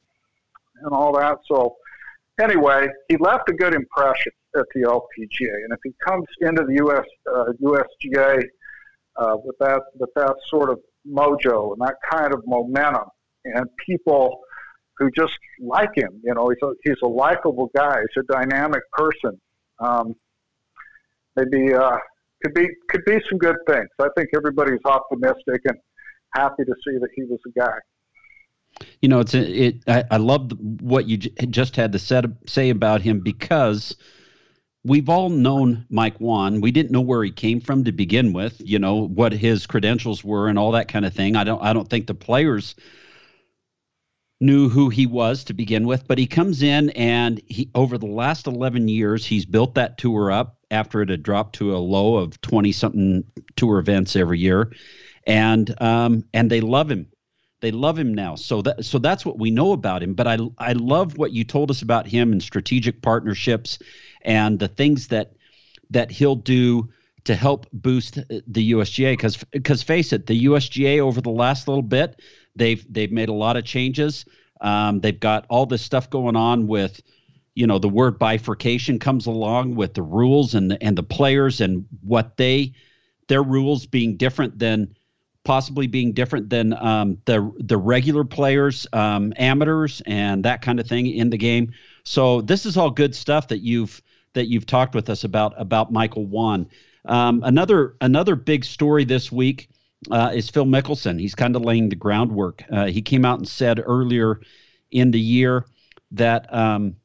[0.81, 1.37] and all that.
[1.47, 1.75] So
[2.41, 6.83] anyway, he left a good impression at the LPGA, and if he comes into the
[6.85, 8.43] US uh, USGA
[9.17, 13.09] uh, with that with that sort of mojo and that kind of momentum,
[13.45, 14.39] and people
[14.97, 18.81] who just like him, you know, he's a he's a likable guy, he's a dynamic
[18.93, 19.39] person.
[19.79, 20.15] Um,
[21.35, 21.97] maybe uh,
[22.43, 23.87] could be could be some good things.
[23.99, 25.77] I think everybody's optimistic and
[26.35, 27.77] happy to see that he was a guy.
[29.01, 29.83] You know, it's it.
[29.87, 33.95] I, I love what you j- just had to set, say about him because
[34.83, 36.61] we've all known Mike Whan.
[36.61, 38.61] We didn't know where he came from to begin with.
[38.63, 41.35] You know what his credentials were and all that kind of thing.
[41.35, 41.61] I don't.
[41.61, 42.75] I don't think the players
[44.41, 48.05] knew who he was to begin with, but he comes in and he over the
[48.05, 52.15] last 11 years he's built that tour up after it had dropped to a low
[52.15, 53.23] of 20 something
[53.55, 54.71] tour events every year.
[55.25, 57.07] And um, and they love him.
[57.61, 58.35] They love him now.
[58.35, 60.13] So that so that's what we know about him.
[60.13, 63.79] But i i love what you told us about him and strategic partnerships
[64.21, 65.33] and the things that
[65.91, 66.89] that he'll do
[67.25, 71.83] to help boost the USGA because because face it the USGA over the last little
[71.83, 72.19] bit
[72.59, 74.25] They've they've made a lot of changes.
[74.61, 77.01] Um, they've got all this stuff going on with,
[77.55, 81.61] you know, the word bifurcation comes along with the rules and the, and the players
[81.61, 82.73] and what they
[83.27, 84.95] their rules being different than
[85.43, 90.87] possibly being different than um, the the regular players, um, amateurs, and that kind of
[90.87, 91.73] thing in the game.
[92.03, 94.01] So this is all good stuff that you've
[94.33, 96.69] that you've talked with us about about Michael Whan.
[97.05, 99.69] Um, another another big story this week
[100.11, 101.19] uh, is Phil Mickelson.
[101.19, 102.63] He's kind of laying the groundwork.
[102.69, 104.41] Uh, he came out and said earlier
[104.91, 105.65] in the year
[106.11, 106.95] that um,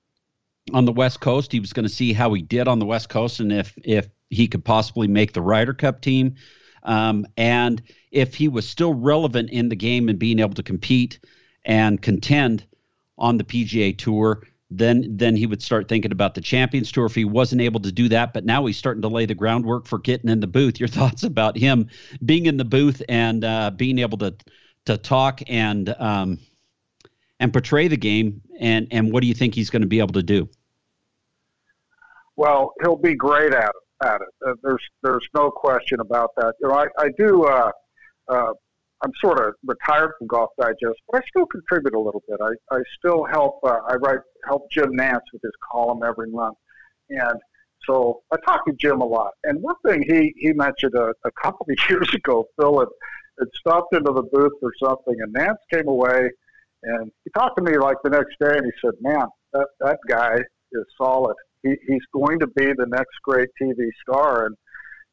[0.73, 3.09] on the West Coast he was going to see how he did on the West
[3.09, 6.35] Coast and if if he could possibly make the Ryder Cup team.
[6.83, 11.19] Um, and if he was still relevant in the game and being able to compete
[11.65, 12.67] and contend
[13.17, 17.15] on the PGA Tour, then then he would start thinking about the Champions Tour if
[17.15, 18.33] he wasn't able to do that.
[18.35, 20.81] But now he's starting to lay the groundwork for getting in the booth.
[20.81, 21.89] Your thoughts about him
[22.25, 24.35] being in the booth and uh, being able to
[24.87, 26.39] to talk and um,
[27.41, 30.15] and portray the game, and and what do you think he's going to be able
[30.15, 30.49] to do?
[32.37, 34.07] Well, he'll be great at it.
[34.07, 36.55] At it, uh, there's there's no question about that.
[36.61, 37.45] You know, I, I do.
[37.45, 37.71] Uh,
[38.29, 38.53] uh,
[39.03, 42.39] I'm sort of retired from Golf Digest, but I still contribute a little bit.
[42.41, 43.61] I, I still help.
[43.63, 46.57] Uh, I write help Jim Nantz with his column every month,
[47.11, 47.39] and
[47.87, 49.33] so I talk to Jim a lot.
[49.45, 52.89] And one thing he he mentioned a, a couple of years ago, Phil had,
[53.39, 56.31] had stopped into the booth for something, and Nantz came away,
[56.85, 59.99] and he talked to me like the next day, and he said, "Man, that that
[60.09, 60.37] guy
[60.73, 61.37] is solid.
[61.63, 64.57] He, he's going to be the next great TV star." And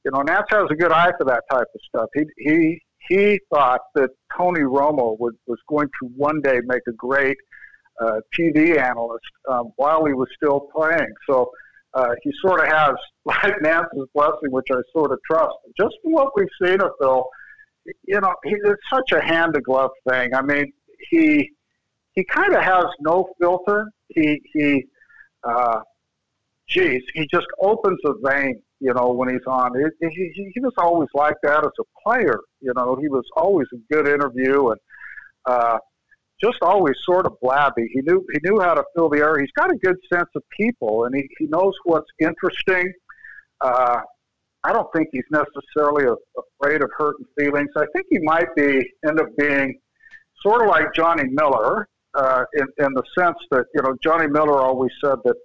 [0.06, 2.10] you know, Nantz has a good eye for that type of stuff.
[2.16, 6.94] He he he thought that Tony Romo was, was going to one day make a
[6.94, 7.38] great
[8.00, 11.14] uh, TV analyst um, while he was still playing.
[11.30, 11.52] So
[11.94, 12.94] uh, he sort of has,
[13.26, 15.54] like Nantz's blessing, which I sort of trust.
[15.80, 17.26] Just from what we've seen of Phil,
[18.06, 20.34] you know, he, it's such a hand to glove thing.
[20.36, 20.72] I mean,
[21.10, 21.52] he
[22.14, 23.88] he kind of has no filter.
[24.10, 24.86] He he,
[25.44, 25.80] uh,
[26.68, 29.72] geez, he just opens a vein you know, when he's on.
[29.80, 32.40] It, he, he was always like that as a player.
[32.60, 34.80] You know, he was always a good interview and
[35.46, 35.78] uh,
[36.44, 37.88] just always sort of blabby.
[37.94, 39.40] He knew he knew how to fill the air.
[39.40, 42.92] He's got a good sense of people, and he, he knows what's interesting.
[43.62, 44.02] Uh,
[44.64, 47.70] I don't think he's necessarily a, afraid of hurting feelings.
[47.78, 49.80] I think he might be end up being
[50.42, 54.60] sort of like Johnny Miller uh, in, in the sense that you know Johnny Miller
[54.60, 55.36] always said that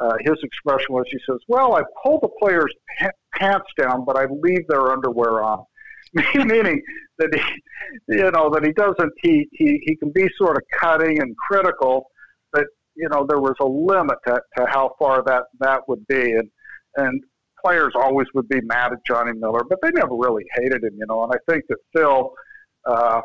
[0.00, 4.16] uh, his expression was, he says, "Well, I pull the players' pa- pants down, but
[4.16, 5.64] I leave their underwear on."
[6.34, 6.80] Meaning
[7.18, 9.12] that he, you know, that he doesn't.
[9.22, 12.10] He he he can be sort of cutting and critical,
[12.52, 16.32] but you know, there was a limit to, to how far that that would be,
[16.32, 16.48] and
[16.96, 17.22] and
[17.64, 21.06] players always would be mad at Johnny Miller, but they never really hated him, you
[21.08, 21.24] know.
[21.24, 22.32] And I think that Phil.
[22.86, 23.22] Uh,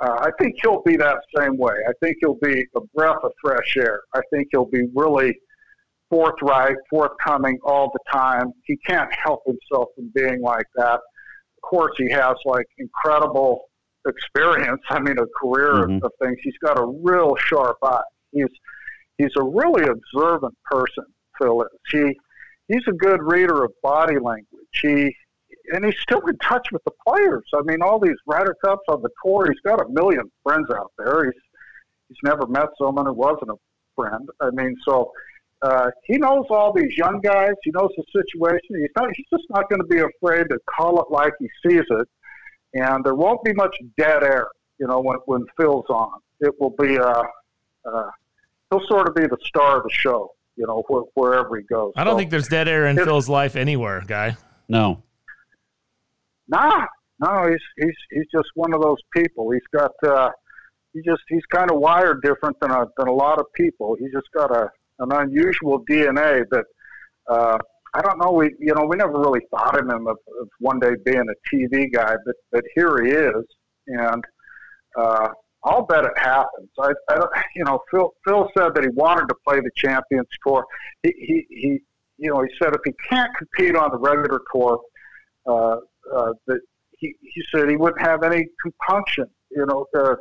[0.00, 1.74] uh, I think he'll be that same way.
[1.88, 4.02] I think he'll be a breath of fresh air.
[4.14, 5.38] I think he'll be really
[6.10, 8.52] forthright, forthcoming all the time.
[8.64, 10.94] He can't help himself from being like that.
[10.94, 13.66] Of course, he has like incredible
[14.06, 14.82] experience.
[14.90, 16.04] I mean, a career mm-hmm.
[16.04, 16.36] of things.
[16.42, 18.02] He's got a real sharp eye.
[18.32, 18.46] He's
[19.18, 21.04] he's a really observant person.
[21.40, 21.68] Phil is.
[21.90, 22.18] He
[22.68, 24.46] he's a good reader of body language.
[24.82, 25.14] He
[25.72, 27.44] and he's still in touch with the players.
[27.54, 29.46] I mean, all these Ryder Cups on the tour.
[29.50, 31.24] He's got a million friends out there.
[31.24, 31.42] He's
[32.08, 33.56] he's never met someone who wasn't a
[33.96, 34.28] friend.
[34.40, 35.12] I mean, so
[35.62, 37.52] uh, he knows all these young guys.
[37.62, 38.80] He knows the situation.
[38.80, 39.08] He's not.
[39.14, 42.08] He's just not going to be afraid to call it like he sees it.
[42.74, 44.48] And there won't be much dead air.
[44.78, 46.98] You know, when when Phil's on, it will be.
[46.98, 47.22] Uh,
[47.90, 48.10] uh,
[48.70, 50.32] he'll sort of be the star of the show.
[50.56, 51.92] You know, wh- wherever he goes.
[51.96, 54.36] I don't so, think there's dead air in Phil's life anywhere, guy.
[54.68, 55.02] No.
[56.48, 56.86] Nah,
[57.20, 57.48] no.
[57.48, 59.50] He's he's he's just one of those people.
[59.50, 59.92] He's got.
[60.06, 60.30] Uh,
[60.92, 63.96] he just he's kind of wired different than a than a lot of people.
[63.98, 64.70] He's just got a
[65.00, 66.64] an unusual DNA that
[67.28, 67.58] uh,
[67.94, 68.32] I don't know.
[68.32, 71.54] We you know we never really thought of him of, of one day being a
[71.54, 73.44] TV guy, but but here he is,
[73.86, 74.24] and
[74.96, 75.28] uh,
[75.64, 76.70] I'll bet it happens.
[76.78, 80.64] I, I you know Phil Phil said that he wanted to play the Champions Tour.
[81.02, 81.80] He he, he
[82.18, 84.80] you know he said if he can't compete on the regular tour,
[85.46, 85.76] uh,
[86.12, 86.60] uh, that
[86.98, 89.26] he he said he wouldn't have any compunction.
[89.50, 89.86] You know.
[89.96, 90.16] Uh,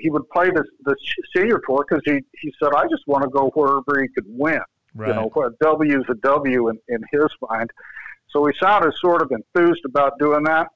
[0.00, 0.96] he would play the the
[1.36, 4.60] senior tour because he he said I just want to go wherever he could win.
[4.94, 5.08] Right.
[5.08, 7.70] You know, a W is a W in, in his mind.
[8.30, 10.68] So he sounded sort of enthused about doing that.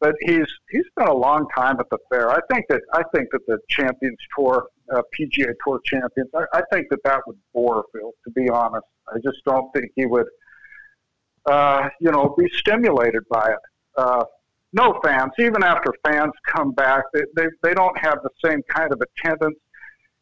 [0.00, 2.30] But he's he's been a long time at the fair.
[2.30, 6.62] I think that I think that the Champions Tour, uh, PGA Tour champions, I, I
[6.72, 8.12] think that that would bore Phil.
[8.24, 10.26] To be honest, I just don't think he would,
[11.46, 13.58] uh, you know, be stimulated by it.
[13.96, 14.24] Uh,
[14.72, 18.92] no fans, even after fans come back, they, they, they don't have the same kind
[18.92, 19.58] of attendance.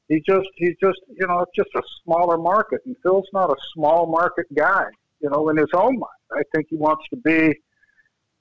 [0.09, 3.57] He just, he just, you know, it's just a smaller market, and Phil's not a
[3.75, 4.85] small market guy.
[5.21, 7.55] You know, in his own mind, I think he wants to be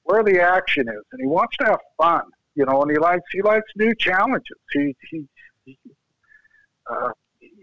[0.04, 2.22] where the action is, and he wants to have fun.
[2.56, 4.58] You know, and he likes he likes new challenges.
[4.72, 5.28] He he,
[5.66, 5.78] he
[6.90, 7.10] uh,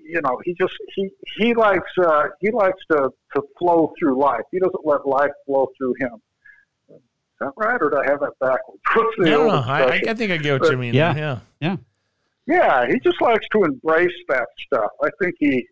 [0.04, 4.42] you know, he just he he likes uh, he likes to to flow through life.
[4.52, 6.20] He doesn't let life flow through him.
[6.90, 7.00] Is
[7.40, 8.80] that right, or do I have that backwards?
[8.94, 10.02] What's the no, no, I.
[10.08, 10.94] I think I get what But- you mean.
[10.94, 11.16] Yeah.
[11.16, 11.38] yeah.
[11.60, 11.76] Yeah.
[12.46, 14.90] Yeah, he just likes to embrace that stuff.
[15.02, 15.66] I think he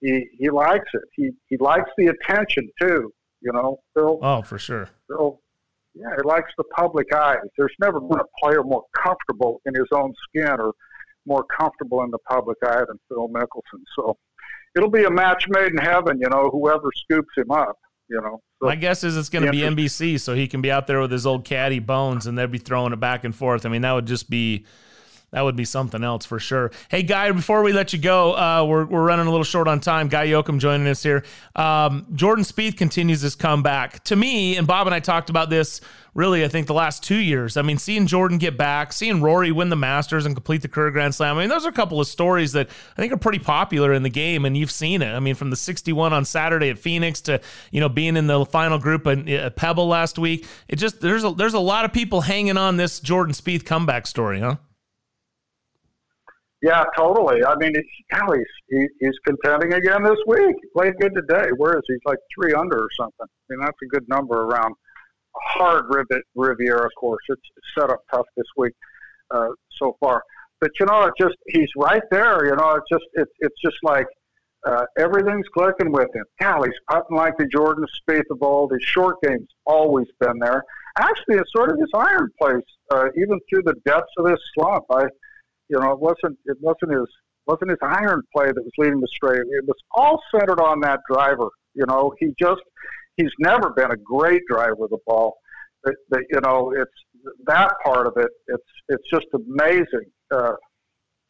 [0.00, 1.02] he he likes it.
[1.16, 3.12] He he likes the attention too.
[3.40, 4.20] You know, Phil.
[4.22, 4.88] Oh, for sure.
[5.08, 5.40] Phil.
[5.96, 7.36] Yeah, he likes the public eye.
[7.58, 10.72] There's never been a player more comfortable in his own skin or
[11.26, 13.82] more comfortable in the public eye than Phil Mickelson.
[13.96, 14.16] So
[14.76, 16.18] it'll be a match made in heaven.
[16.20, 17.76] You know, whoever scoops him up.
[18.08, 18.40] You know.
[18.60, 21.00] So, My guess is it's going to be NBC, so he can be out there
[21.00, 23.64] with his old caddy Bones, and they'd be throwing it back and forth.
[23.64, 24.66] I mean, that would just be
[25.34, 26.70] that would be something else for sure.
[26.88, 29.80] Hey, Guy, before we let you go, uh, we're, we're running a little short on
[29.80, 30.06] time.
[30.06, 31.24] Guy Yocom joining us here.
[31.56, 34.04] Um, Jordan Spieth continues his comeback.
[34.04, 35.80] To me, and Bob and I talked about this
[36.14, 37.56] really, I think, the last two years.
[37.56, 40.92] I mean, seeing Jordan get back, seeing Rory win the Masters and complete the career
[40.92, 41.36] Grand Slam.
[41.36, 44.04] I mean, those are a couple of stories that I think are pretty popular in
[44.04, 45.12] the game, and you've seen it.
[45.12, 47.40] I mean, from the 61 on Saturday at Phoenix to
[47.72, 50.46] you know being in the final group at, Pebble last week.
[50.68, 54.06] It just there's a, there's a lot of people hanging on this Jordan Spieth comeback
[54.06, 54.56] story, huh?
[56.64, 57.44] Yeah, totally.
[57.44, 60.56] I mean, it's, hell, he's, he, he's contending again this week.
[60.62, 61.50] He played good today.
[61.58, 61.92] Where is he?
[61.92, 63.26] He's like three under or something.
[63.26, 64.74] I mean, that's a good number around
[65.36, 67.22] hard rivet Riviera course.
[67.28, 67.42] It's
[67.76, 68.72] set up tough this week
[69.30, 69.48] uh,
[69.78, 70.22] so far.
[70.58, 72.46] But you know, it just he's right there.
[72.46, 74.06] You know, it's just it's it's just like
[74.66, 76.24] uh, everything's clicking with him.
[76.38, 78.72] Hell, he's putting like the Jordan Spieth of old.
[78.72, 80.64] His short game's always been there.
[80.96, 84.84] Actually, it's sort of his iron place, uh, even through the depths of this slump.
[84.90, 85.04] I
[85.68, 87.08] you know, it wasn't it wasn't his
[87.46, 89.40] wasn't his iron play that was leading the straight.
[89.40, 91.48] It was all centered on that driver.
[91.74, 92.62] You know, he just
[93.16, 95.36] he's never been a great driver of the ball.
[95.82, 98.30] But, but you know, it's that part of it.
[98.48, 100.10] It's it's just amazing.
[100.34, 100.52] Uh,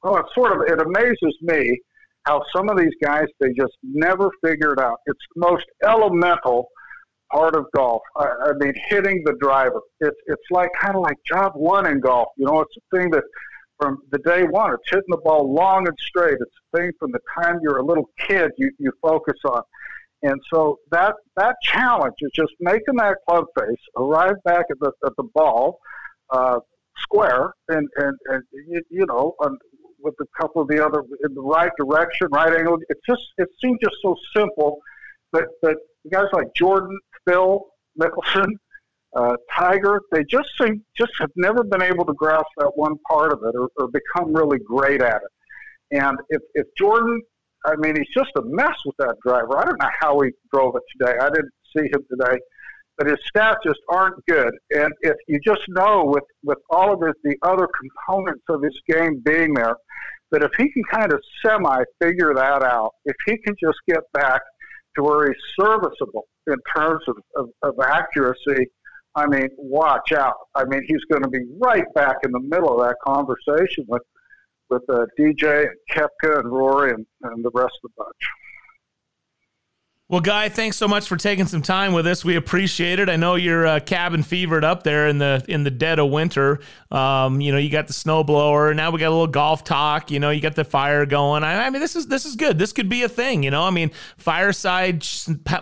[0.02, 1.78] well, it's sort of it amazes me
[2.24, 4.98] how some of these guys they just never figure it out.
[5.06, 6.68] It's the most elemental
[7.32, 8.02] part of golf.
[8.16, 9.80] I, I mean, hitting the driver.
[10.00, 12.28] It's it's like kind of like job one in golf.
[12.36, 13.24] You know, it's a thing that
[13.84, 14.72] from the day one.
[14.72, 16.38] It's hitting the ball long and straight.
[16.40, 19.62] It's a thing from the time you're a little kid you, you focus on.
[20.22, 24.90] And so that that challenge is just making that club face arrive back at the
[25.04, 25.78] at the ball
[26.30, 26.60] uh,
[26.96, 29.58] square and and, and you, you know on,
[30.00, 32.78] with a couple of the other in the right direction, right angle.
[32.88, 34.78] It just it seems just so simple,
[35.30, 35.76] but but
[36.10, 37.60] guys like Jordan, Phil,
[38.00, 38.46] Mickelson,
[39.14, 43.32] uh, Tiger, they just seem just have never been able to grasp that one part
[43.32, 45.98] of it or, or become really great at it.
[46.02, 47.20] And if, if Jordan,
[47.64, 49.56] I mean, he's just a mess with that driver.
[49.58, 51.16] I don't know how he drove it today.
[51.20, 52.38] I didn't see him today,
[52.98, 54.52] but his stats just aren't good.
[54.70, 58.78] And if you just know with, with all of his, the other components of his
[58.88, 59.76] game being there,
[60.32, 64.00] that if he can kind of semi figure that out, if he can just get
[64.12, 64.40] back
[64.96, 68.66] to where he's serviceable in terms of, of, of accuracy,
[69.16, 70.34] I mean, watch out.
[70.54, 74.02] I mean, he's going to be right back in the middle of that conversation with
[74.70, 78.16] with uh, DJ and Koepka and Rory and, and the rest of the bunch.
[80.08, 82.24] Well, Guy, thanks so much for taking some time with us.
[82.24, 83.08] We appreciate it.
[83.08, 86.60] I know you're uh, cabin fevered up there in the in the dead of winter.
[86.90, 88.76] Um, you know, you got the snowblower.
[88.76, 90.10] Now we got a little golf talk.
[90.10, 91.42] You know, you got the fire going.
[91.42, 92.58] I, I mean, this is this is good.
[92.58, 93.42] This could be a thing.
[93.42, 95.06] You know, I mean, fireside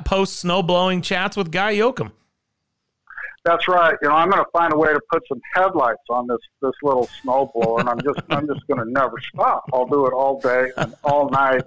[0.05, 2.11] post snow blowing chats with Guy Yocom.
[3.45, 3.97] That's right.
[4.03, 6.73] You know, I'm going to find a way to put some headlights on this this
[6.83, 9.65] little snowblower, and I'm just I'm just going to never stop.
[9.73, 11.63] I'll do it all day and all night,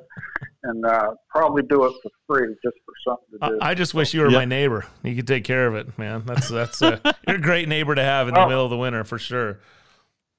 [0.64, 3.60] and uh, probably do it for free just for something to do.
[3.62, 4.40] I just wish you were Yep.
[4.40, 4.86] my neighbor.
[5.04, 6.24] You could take care of it, man.
[6.26, 6.98] That's that's uh,
[7.28, 8.48] you're a great neighbor to have in the Oh.
[8.48, 9.60] middle of the winter for sure.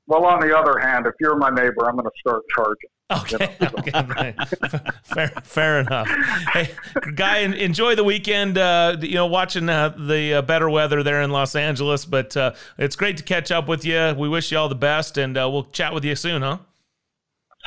[0.07, 2.89] well, on the other hand, if you're my neighbor, I'm going to start charging.
[3.09, 4.35] Okay, okay, right.
[5.05, 6.09] fair, fair enough.
[6.53, 6.71] Hey,
[7.15, 8.59] guy, enjoy the weekend.
[8.59, 12.53] Uh, you know, watching uh, the uh, better weather there in Los Angeles, but uh,
[12.79, 14.15] it's great to catch up with you.
[14.19, 16.59] We wish you all the best, and uh, we'll chat with you soon, huh?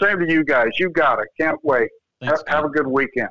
[0.01, 0.69] Same to you guys.
[0.77, 1.29] You got it.
[1.39, 1.89] Can't wait.
[2.19, 3.29] Thanks, have, have a good weekend.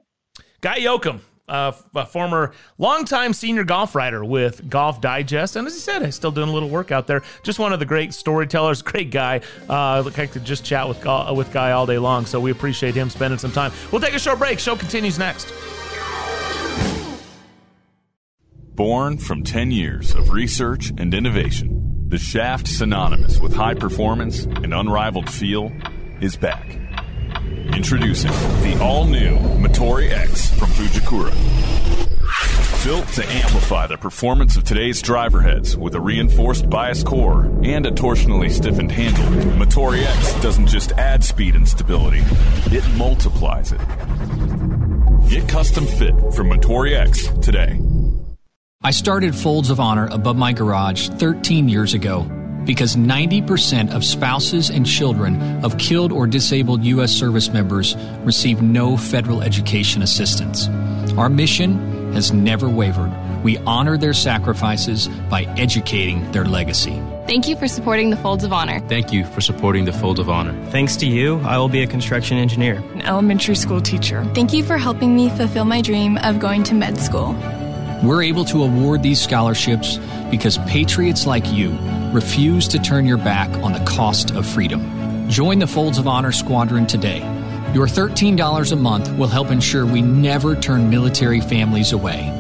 [0.63, 5.81] Guy Yocom, uh, a former longtime senior golf writer with Golf Digest, and as he
[5.81, 7.23] said, he's still doing a little work out there.
[7.43, 9.41] Just one of the great storytellers, great guy.
[9.69, 13.11] Uh, I could just chat with with Guy all day long, so we appreciate him
[13.11, 13.73] spending some time.
[13.91, 14.59] We'll take a short break.
[14.59, 15.53] Show continues next.
[18.75, 24.73] Born from 10 years of research and innovation, the Shaft synonymous with high performance and
[24.73, 25.73] unrivaled feel
[26.21, 26.88] is back.
[27.75, 28.31] Introducing
[28.63, 31.33] the all new Motore X from Fujikura.
[32.85, 37.87] Built to amplify the performance of today's driver heads with a reinforced bias core and
[37.87, 42.23] a torsionally stiffened handle, Motore X doesn't just add speed and stability,
[42.67, 43.81] it multiplies it.
[45.29, 47.79] Get custom fit from Motore X today.
[48.83, 52.27] I started Folds of Honor above my garage 13 years ago
[52.69, 57.11] because 90% of spouses and children of killed or disabled U.S.
[57.11, 60.69] service members receive no federal education assistance.
[61.17, 63.11] Our mission has never wavered.
[63.43, 67.03] We honor their sacrifices by educating their legacy.
[67.27, 68.81] Thank you for supporting the Folds of Honor.
[68.81, 70.53] Thank you for supporting the Fold of Honor.
[70.67, 74.27] Thanks to you, I will be a construction engineer, an elementary school teacher.
[74.35, 77.33] Thank you for helping me fulfill my dream of going to med school.
[78.05, 79.99] We're able to award these scholarships
[80.31, 81.71] because patriots like you
[82.13, 85.29] refuse to turn your back on the cost of freedom.
[85.29, 87.19] Join the Folds of Honor Squadron today.
[87.75, 92.31] Your $13 a month will help ensure we never turn military families away.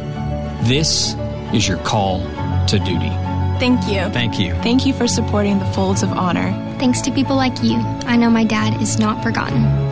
[0.62, 1.14] This
[1.52, 2.20] is your call
[2.66, 3.10] to duty.
[3.58, 4.08] Thank you.
[4.12, 4.54] Thank you.
[4.62, 6.52] Thank you for supporting the Folds of Honor.
[6.78, 9.87] Thanks to people like you, I know my dad is not forgotten.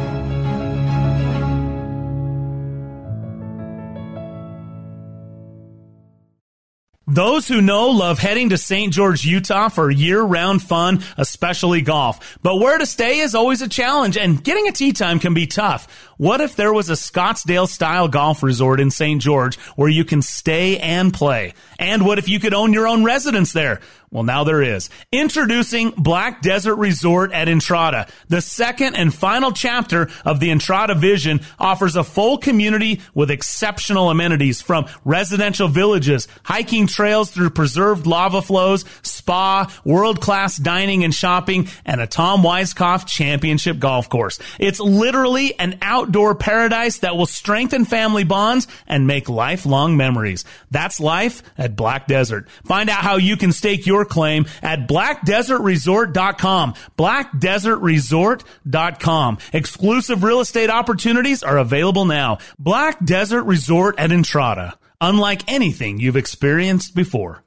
[7.16, 8.92] Those who know love heading to St.
[8.92, 12.36] George, Utah for year round fun, especially golf.
[12.42, 15.46] But where to stay is always a challenge and getting a tee time can be
[15.46, 16.05] tough.
[16.18, 19.20] What if there was a Scottsdale style golf resort in St.
[19.20, 21.52] George where you can stay and play?
[21.78, 23.80] And what if you could own your own residence there?
[24.10, 24.88] Well, now there is.
[25.10, 28.06] Introducing Black Desert Resort at Entrada.
[28.28, 34.08] The second and final chapter of the Entrada vision offers a full community with exceptional
[34.08, 41.68] amenities from residential villages, hiking trails through preserved lava flows, spa, world-class dining and shopping,
[41.84, 44.38] and a Tom Weiskopf championship golf course.
[44.58, 50.44] It's literally an outdoor paradise that will strengthen family bonds and make lifelong memories.
[50.70, 52.48] That's life at Black Desert.
[52.64, 56.74] Find out how you can stake your claim at blackdesertresort.com.
[56.96, 59.38] Blackdesertresort.com.
[59.52, 62.38] Exclusive real estate opportunities are available now.
[62.58, 64.78] Black Desert Resort at Entrada.
[65.00, 67.42] Unlike anything you've experienced before.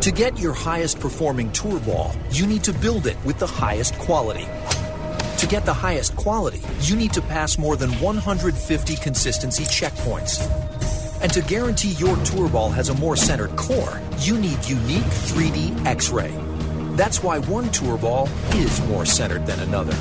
[0.00, 3.96] To get your highest performing tour ball, you need to build it with the highest
[4.00, 4.48] quality.
[5.42, 10.40] To get the highest quality, you need to pass more than 150 consistency checkpoints.
[11.20, 15.84] And to guarantee your tour ball has a more centered core, you need unique 3D
[15.84, 16.30] X ray.
[16.94, 19.94] That's why one tour ball is more centered than another.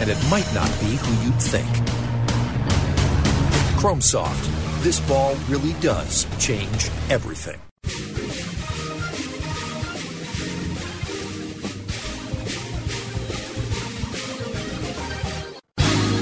[0.00, 1.68] And it might not be who you'd think.
[3.78, 4.82] Chrome Soft.
[4.82, 7.60] This ball really does change everything.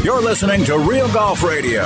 [0.07, 1.82] You're listening to Real Golf Radio.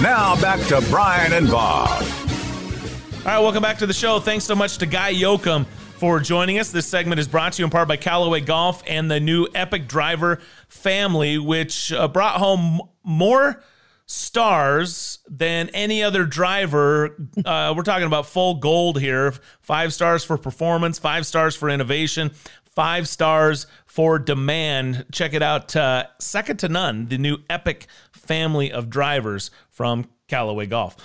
[0.00, 2.04] Now back to Brian and Bob.
[2.04, 4.20] All right, welcome back to the show.
[4.20, 6.70] Thanks so much to Guy Yocom for joining us.
[6.70, 9.88] This segment is brought to you in part by Callaway Golf and the new Epic
[9.88, 13.60] Driver family, which uh, brought home more
[14.06, 17.16] stars than any other driver.
[17.44, 19.34] Uh, we're talking about full gold here.
[19.62, 22.30] Five stars for performance, five stars for innovation,
[22.74, 25.06] five stars for demand.
[25.12, 25.74] Check it out.
[25.74, 30.96] Uh, second to none, the new Epic family of drivers from Callaway Golf.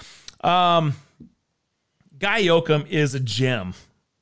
[0.44, 0.94] Um,
[2.18, 3.74] Guy Yocom is a gem.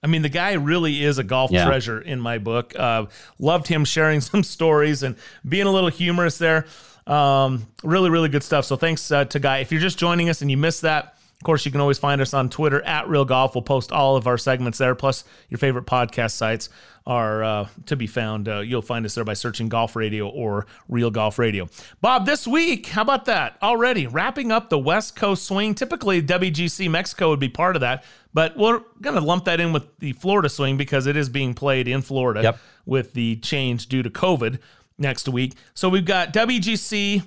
[0.04, 1.66] I mean, the guy really is a golf yeah.
[1.66, 2.78] treasure in my book.
[2.78, 3.08] Uh,
[3.40, 5.16] loved him sharing some stories and
[5.48, 6.66] being a little humorous there.
[7.08, 8.66] Um, really, really good stuff.
[8.66, 9.60] So thanks uh, to Guy.
[9.60, 12.20] If you're just joining us and you missed that, of course, you can always find
[12.20, 13.54] us on Twitter at Real Golf.
[13.54, 16.70] We'll post all of our segments there, plus your favorite podcast sites
[17.06, 18.50] are uh, to be found.
[18.50, 21.70] Uh, you'll find us there by searching Golf Radio or Real Golf Radio.
[22.02, 23.56] Bob, this week, how about that?
[23.62, 25.76] Already wrapping up the West Coast swing.
[25.76, 29.72] Typically, WGC Mexico would be part of that, but we're going to lump that in
[29.72, 32.60] with the Florida swing because it is being played in Florida yep.
[32.88, 34.58] with the change due to COVID
[34.98, 35.54] next week.
[35.76, 37.22] So we've got WGC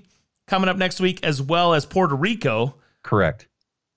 [0.49, 2.75] coming up next week as well as Puerto Rico.
[3.05, 3.47] Correct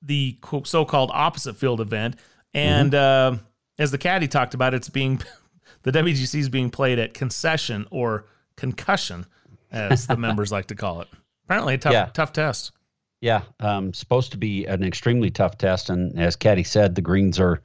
[0.04, 2.16] the so-called opposite field event,
[2.54, 3.36] and mm-hmm.
[3.36, 3.40] uh,
[3.80, 5.22] as the caddy talked about, it's being
[5.84, 8.26] the WGC is being played at concession or
[8.56, 9.26] concussion,
[9.72, 11.08] as the members like to call it.
[11.46, 12.10] Apparently, a tough yeah.
[12.14, 12.72] tough test.
[13.22, 17.40] Yeah, um, supposed to be an extremely tough test, and as Caddy said, the greens
[17.40, 17.62] are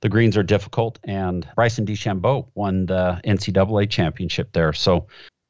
[0.00, 0.98] the greens are difficult.
[1.04, 5.06] And Bryson DeChambeau won the NCAA championship there, so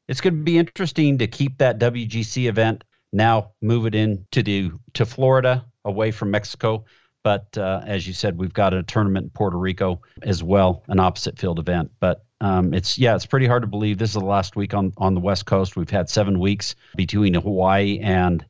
[0.07, 4.43] it's going to be interesting to keep that WGC event now move it in to
[4.43, 6.85] the to Florida away from Mexico.
[7.23, 10.99] But uh, as you said, we've got a tournament in Puerto Rico as well, an
[10.99, 11.91] opposite field event.
[11.99, 14.91] But um, it's yeah, it's pretty hard to believe this is the last week on
[14.97, 15.77] on the West Coast.
[15.77, 18.45] We've had seven weeks between Hawaii and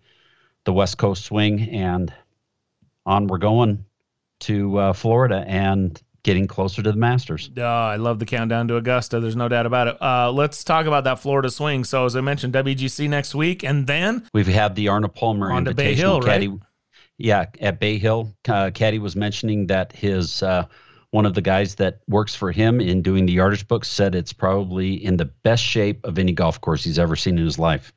[0.64, 2.12] the West Coast swing, and
[3.06, 3.86] on we're going
[4.42, 7.52] to uh, Florida and getting closer to the Masters.
[7.58, 9.20] Oh, I love the countdown to Augusta.
[9.20, 10.02] There's no doubt about it.
[10.02, 11.84] Uh, let's talk about that Florida swing.
[11.84, 15.66] So, as I mentioned, WGC next week, and then we've had the Arnold Palmer on
[15.66, 16.48] to Bay Hill, Caddy.
[16.48, 16.60] right?
[17.18, 20.66] Yeah, at Bay Hill, uh, Caddy was mentioning that his uh,
[21.12, 24.34] one of the guys that works for him in doing the yardage books said it's
[24.34, 27.94] probably in the best shape of any golf course he's ever seen in his life.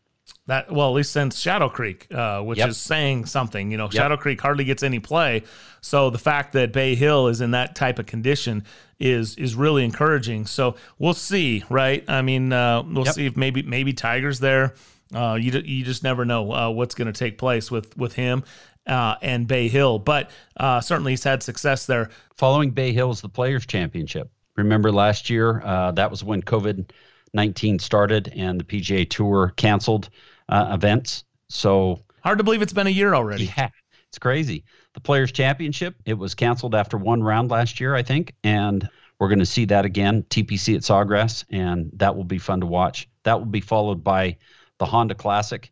[0.48, 2.68] That well, at least since Shadow Creek, uh, which Yep.
[2.68, 3.70] is saying something.
[3.70, 3.92] You know, Yep.
[3.92, 5.42] Shadow Creek hardly gets any play,
[5.80, 8.64] so the fact that Bay Hill is in that type of condition
[9.00, 10.46] is is really encouraging.
[10.46, 12.04] So we'll see, right?
[12.08, 13.14] I mean, uh, we'll Yep.
[13.14, 14.74] see if maybe maybe Tigers there.
[15.14, 18.44] Uh, you you just never know uh, what's going to take place with with him
[18.87, 22.11] uh, and Bay Hill, but uh, certainly he's had success there.
[22.37, 24.30] Following Bay Hill is the Players Championship.
[24.57, 26.91] Remember last year, uh, that was when COVID
[27.34, 30.09] 19 started and the PGA Tour canceled
[30.49, 31.24] uh, events.
[31.49, 33.53] So Hard to believe it's been a year already.
[33.57, 33.68] Yeah,
[34.09, 34.64] it's crazy.
[34.95, 39.28] The Players Championship, it was canceled after one round last year, I think, and we're
[39.28, 43.09] going to see that again, TPC at Sawgrass, and that will be fun to watch.
[43.24, 44.37] That will be followed by
[44.78, 45.70] the Honda Classic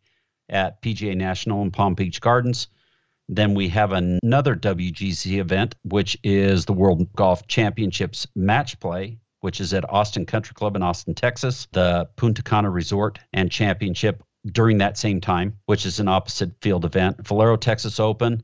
[0.48, 2.68] at PGA National in Palm Beach Gardens.
[3.28, 9.60] Then we have another WGC event, which is the World Golf Championships match play, which
[9.60, 14.78] is at Austin Country Club in Austin, Texas, the Punta Cana Resort and Championship during
[14.78, 17.26] that same time, which is an opposite field event.
[17.26, 18.42] Valero Texas Open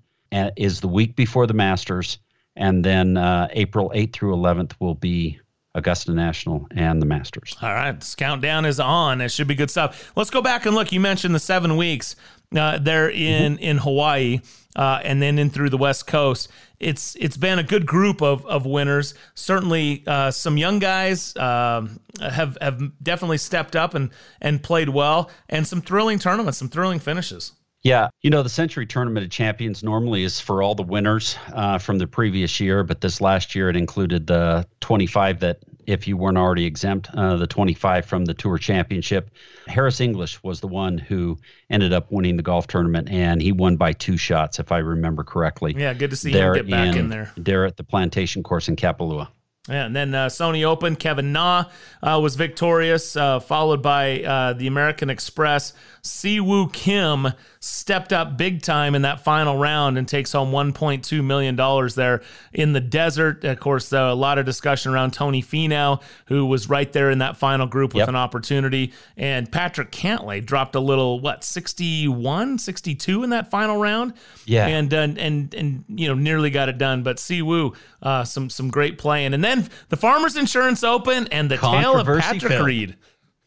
[0.57, 2.19] is the week before the Masters,
[2.57, 5.41] and then uh, April 8th through 11th will be
[5.75, 7.57] Augusta National and the Masters.
[7.63, 9.21] All right, this countdown is on.
[9.21, 10.13] It should be good stuff.
[10.17, 10.91] Let's go back and look.
[10.91, 12.17] You mentioned the seven weeks
[12.57, 14.41] uh, there in in Hawaii,
[14.77, 16.49] uh, and then in through the West Coast.
[16.79, 19.15] It's it's been a good group of of winners.
[19.35, 25.31] Certainly, uh, some young guys um have have definitely stepped up and and played well,
[25.49, 27.53] and some thrilling tournaments, some thrilling finishes.
[27.83, 31.79] Yeah, you know, the Sentry Tournament of Champions normally is for all the winners uh,
[31.79, 35.61] from the previous year, but this last year it included the 25 that,
[35.91, 39.31] if you weren't already exempt, uh, the 25 from the Tour Championship.
[39.67, 41.39] Harris English was the one who
[41.69, 45.25] ended up winning the golf tournament, and he won by two shots, if I remember
[45.25, 45.75] correctly.
[45.77, 47.33] Yeah, good to see there him get back in there.
[47.37, 49.29] There at the Plantation Course in Kapalua.
[49.69, 51.67] Yeah, and then uh, Sony Open, Kevin Na
[52.03, 55.75] uh, was victorious, uh, followed by uh, the American Express.
[56.03, 57.29] Siwoo Kim
[57.63, 61.57] stepped up big time in that final round and takes home $1.2 million
[61.95, 62.23] there
[62.55, 63.45] in the desert.
[63.45, 67.19] Of course, uh, a lot of discussion around Tony Finau, who was right there in
[67.19, 68.09] that final group with Yep.
[68.09, 68.95] an opportunity.
[69.15, 74.15] And Patrick Cantlay dropped a little, what, 61, 62 in that final round?
[74.47, 74.67] Yeah.
[74.67, 77.03] And, and, and, and you know, nearly got it done.
[77.03, 79.35] But Siwoo, uh, some, some great playing.
[79.35, 82.67] And then the Farmers Insurance Open and the tale of Patrick filled.
[82.67, 82.97] Reed.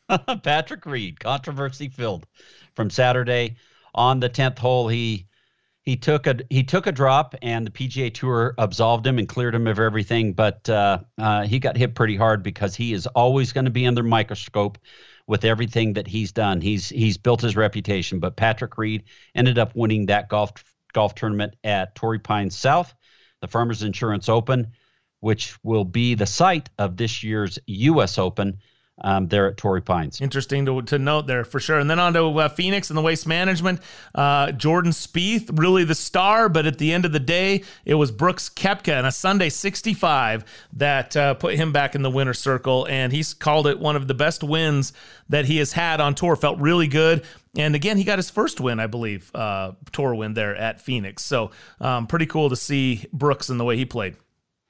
[0.43, 2.27] Patrick Reed, controversy filled
[2.75, 3.55] from Saturday
[3.93, 4.87] on the tenth hole.
[4.87, 5.27] He
[5.83, 9.53] he took a he took a drop, and the PGA Tour absolved him and cleared
[9.53, 10.33] him of everything.
[10.33, 13.85] But uh, uh, he got hit pretty hard because he is always going to be
[13.85, 14.77] under microscope
[15.27, 16.61] with everything that he's done.
[16.61, 18.19] He's he's built his reputation.
[18.19, 19.03] But Patrick Reed
[19.35, 20.53] ended up winning that golf
[20.93, 22.93] golf tournament at Torrey Pines South,
[23.41, 24.71] the Farmers Insurance Open,
[25.19, 28.17] which will be the site of this year's U.S.
[28.17, 28.59] Open
[28.99, 30.21] um, there at Torrey Pines.
[30.21, 31.79] Interesting to, to note there for sure.
[31.79, 33.79] And then on to uh, Phoenix and the waste management.
[34.13, 38.11] Uh, Jordan Spieth, really the star, but at the end of the day, it was
[38.11, 42.85] Brooks Koepka and a Sunday 65 that uh, put him back in the winner's circle.
[42.89, 44.93] And he's called it one of the best wins
[45.29, 46.35] that he has had on tour.
[46.35, 47.25] Felt really good.
[47.55, 51.23] And again, he got his first win, I believe, uh, tour win there at Phoenix.
[51.23, 54.15] So um, pretty cool to see Brooks and the way he played.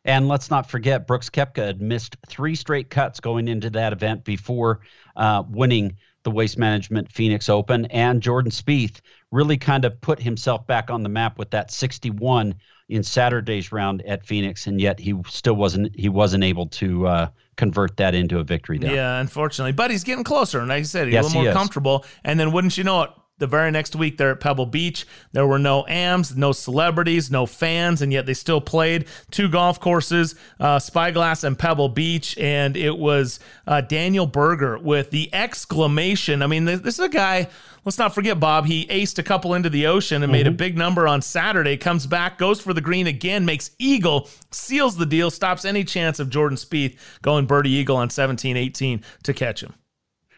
[0.05, 4.23] And let's not forget, Brooks Koepka had missed three straight cuts going into that event
[4.23, 4.81] before
[5.15, 7.85] uh, winning the Waste Management Phoenix Open.
[7.85, 8.99] And Jordan Spieth
[9.31, 12.55] really kind of put himself back on the map with that 61
[12.89, 17.27] in Saturday's round at Phoenix, and yet he still wasn't he wasn't able to uh,
[17.55, 18.93] convert that into a victory there.
[18.93, 19.71] Yeah, unfortunately.
[19.71, 20.59] But he's getting closer.
[20.59, 22.05] And like I said, he's Yes, a little more comfortable.
[22.23, 23.09] And then wouldn't you know it,
[23.43, 27.45] the very next week they're at Pebble Beach, there were no AMs, no celebrities, no
[27.45, 32.37] fans, and yet they still played two golf courses, uh, Spyglass and Pebble Beach.
[32.37, 36.41] And it was uh, Daniel Berger with the exclamation.
[36.41, 37.49] I mean, this, this is a guy.
[37.83, 38.65] Let's not forget, Bob.
[38.65, 40.57] He aced a couple into the ocean and made a Mm-hmm.
[40.57, 41.75] big number on Saturday.
[41.75, 46.19] Comes back, goes for the green again, makes eagle, seals the deal, stops any chance
[46.19, 49.73] of Jordan Spieth going birdie eagle on 17 18 to catch him.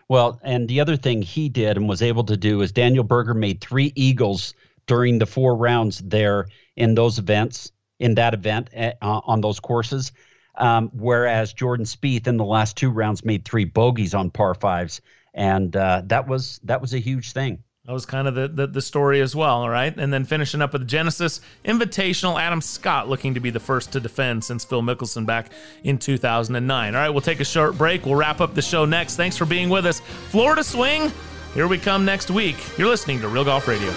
[0.10, 3.34] Well, and the other thing he did and was able to do is Daniel Berger
[3.34, 4.54] made three eagles
[4.88, 7.72] during the four rounds there in those events.
[8.00, 10.12] in that event uh, on those courses.
[10.58, 15.02] Um, whereas Jordan Spieth in the last two rounds made three bogeys on par fives,
[15.34, 17.64] and uh, that was that was a huge thing.
[17.86, 19.96] That was kind of the, the, the, story as well, all right?
[19.96, 24.00] And then finishing up with Genesis Invitational, Adam Scott looking to be the first to
[24.00, 25.52] defend since Phil Mickelson back
[25.84, 26.96] in 2009.
[26.96, 28.04] All right, we'll take a short break.
[28.04, 29.18] We'll wrap up the show next.
[29.18, 30.00] Thanks for being with us.
[30.00, 31.12] Florida Swing,
[31.54, 32.56] here we come next week.
[32.76, 33.94] You're listening to Real Golf Radio.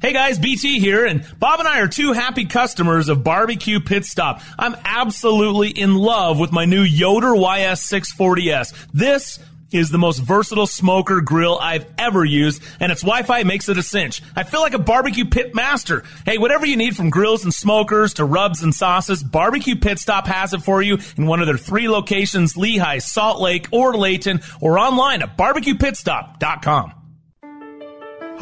[0.00, 4.06] Hey guys, BT here, and Bob and I are two happy customers of Barbecue Pit
[4.06, 4.40] Stop.
[4.58, 8.88] I'm absolutely in love with my new Yoder YS640S.
[8.92, 9.38] This
[9.74, 13.82] is the most versatile smoker grill I've ever used, and its Wi-Fi makes it a
[13.82, 14.22] cinch.
[14.36, 16.04] I feel like a barbecue pit master.
[16.24, 20.26] Hey, whatever you need from grills and smokers to rubs and sauces, Barbecue Pit Stop
[20.26, 24.40] has it for you in one of their three locations, Lehigh, Salt Lake, or Layton,
[24.60, 27.03] or online at barbecuepitstop.com.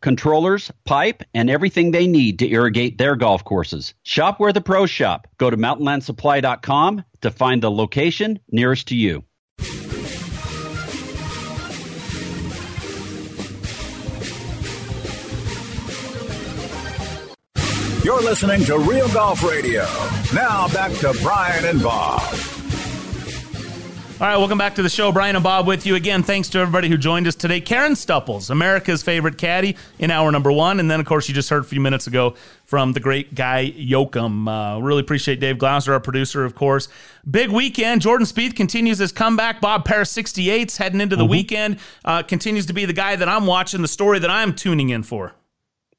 [0.00, 3.94] controllers, pipe, and everything they need to irrigate their golf courses.
[4.02, 5.26] Shop where the pros shop.
[5.38, 9.24] Go to mountainlandsupply.com to find the location nearest to you.
[18.02, 19.86] You're listening to Real Golf Radio.
[20.34, 22.39] Now back to Brian and Bob.
[24.20, 25.12] All right, welcome back to the show.
[25.12, 26.22] Brian and Bob with you again.
[26.22, 27.58] Thanks to everybody who joined us today.
[27.58, 30.78] Karen Stupples, America's favorite caddy in hour number one.
[30.78, 32.34] And then, of course, you just heard a few minutes ago
[32.66, 34.46] from the great Guy Yocom.
[34.46, 36.88] Uh, really appreciate Dave Glauser, our producer, of course.
[37.30, 38.02] Big weekend.
[38.02, 39.62] Jordan Spieth continues his comeback.
[39.62, 41.30] Bob Paris 68's heading into the mm-hmm.
[41.30, 41.78] weekend.
[42.04, 45.02] Uh, continues to be the guy that I'm watching, the story that I'm tuning in
[45.02, 45.32] for.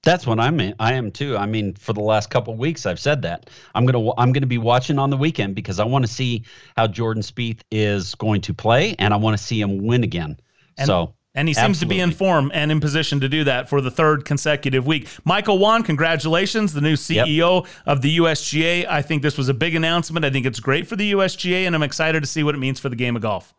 [0.04, 0.74] That's what I'm in.
[0.80, 1.38] I am too.
[1.38, 4.58] I mean, for the last couple weeks, I've said that I'm gonna I'm gonna be
[4.58, 6.44] watching on the weekend because I want to see
[6.76, 10.40] how Jordan Spieth is going to play, and I want to see him win again.
[10.78, 11.14] And, so.
[11.34, 11.96] And he seems absolutely.
[11.96, 15.08] to be in form and in position to do that for the third consecutive week.
[15.24, 17.74] Michael Whan, congratulations, the new CEO yep.
[17.86, 18.86] of the USGA.
[18.90, 20.26] I think this was a big announcement.
[20.26, 22.82] I think it's great for the USGA, and I'm excited to see what it means
[22.82, 23.54] for the game of golf.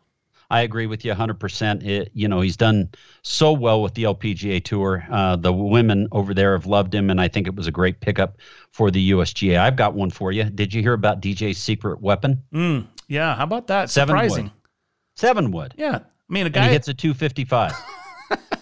[0.53, 1.83] I agree with you 100%.
[1.83, 2.91] It, you know, he's done
[3.23, 5.03] so well with the LPGA Tour.
[5.11, 8.01] Uh, the women over there have loved him, and I think it was a great
[8.01, 8.37] pickup
[8.71, 9.59] for the USGA.
[9.59, 10.45] I've got one for you.
[10.45, 12.43] Did you hear about DJ's secret weapon?
[12.53, 13.89] Mm, yeah, how about that?
[13.89, 14.45] Seven Surprising.
[14.45, 14.53] Wood.
[15.17, 15.73] Seven wood.
[15.79, 17.73] Yeah, I mean, a guy and he hits a 255.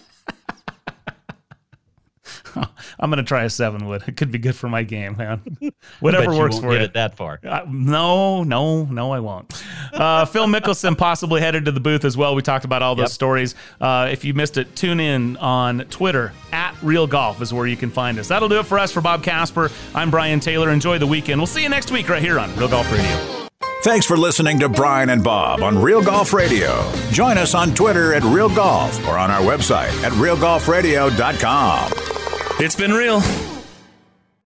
[2.99, 4.03] I'm going to try a seven wood.
[4.07, 5.41] It could be good for my game, man.
[5.99, 6.79] Whatever works for you.
[6.79, 6.83] you.
[6.85, 7.39] It that far?
[7.47, 9.63] Uh, no, no, no, I won't.
[9.93, 12.33] Uh, Phil Mickelson possibly headed to the booth as well.
[12.35, 13.09] We talked about all those Yep.
[13.11, 13.55] stories.
[13.79, 17.77] Uh, if you missed it, tune in on Twitter at Real Golf is where you
[17.77, 18.27] can find us.
[18.27, 18.91] That'll do it for us.
[18.91, 20.69] For Bob Casper, I'm Brian Taylor.
[20.69, 21.39] Enjoy the weekend.
[21.39, 23.37] We'll see you next week right here on Real Golf Radio.
[23.83, 26.87] Thanks for listening to Brian and Bob on Real Golf Radio.
[27.11, 32.20] Join us on Twitter at Real Golf or on our website at realgolfradio.com.
[32.63, 33.50] It's been real.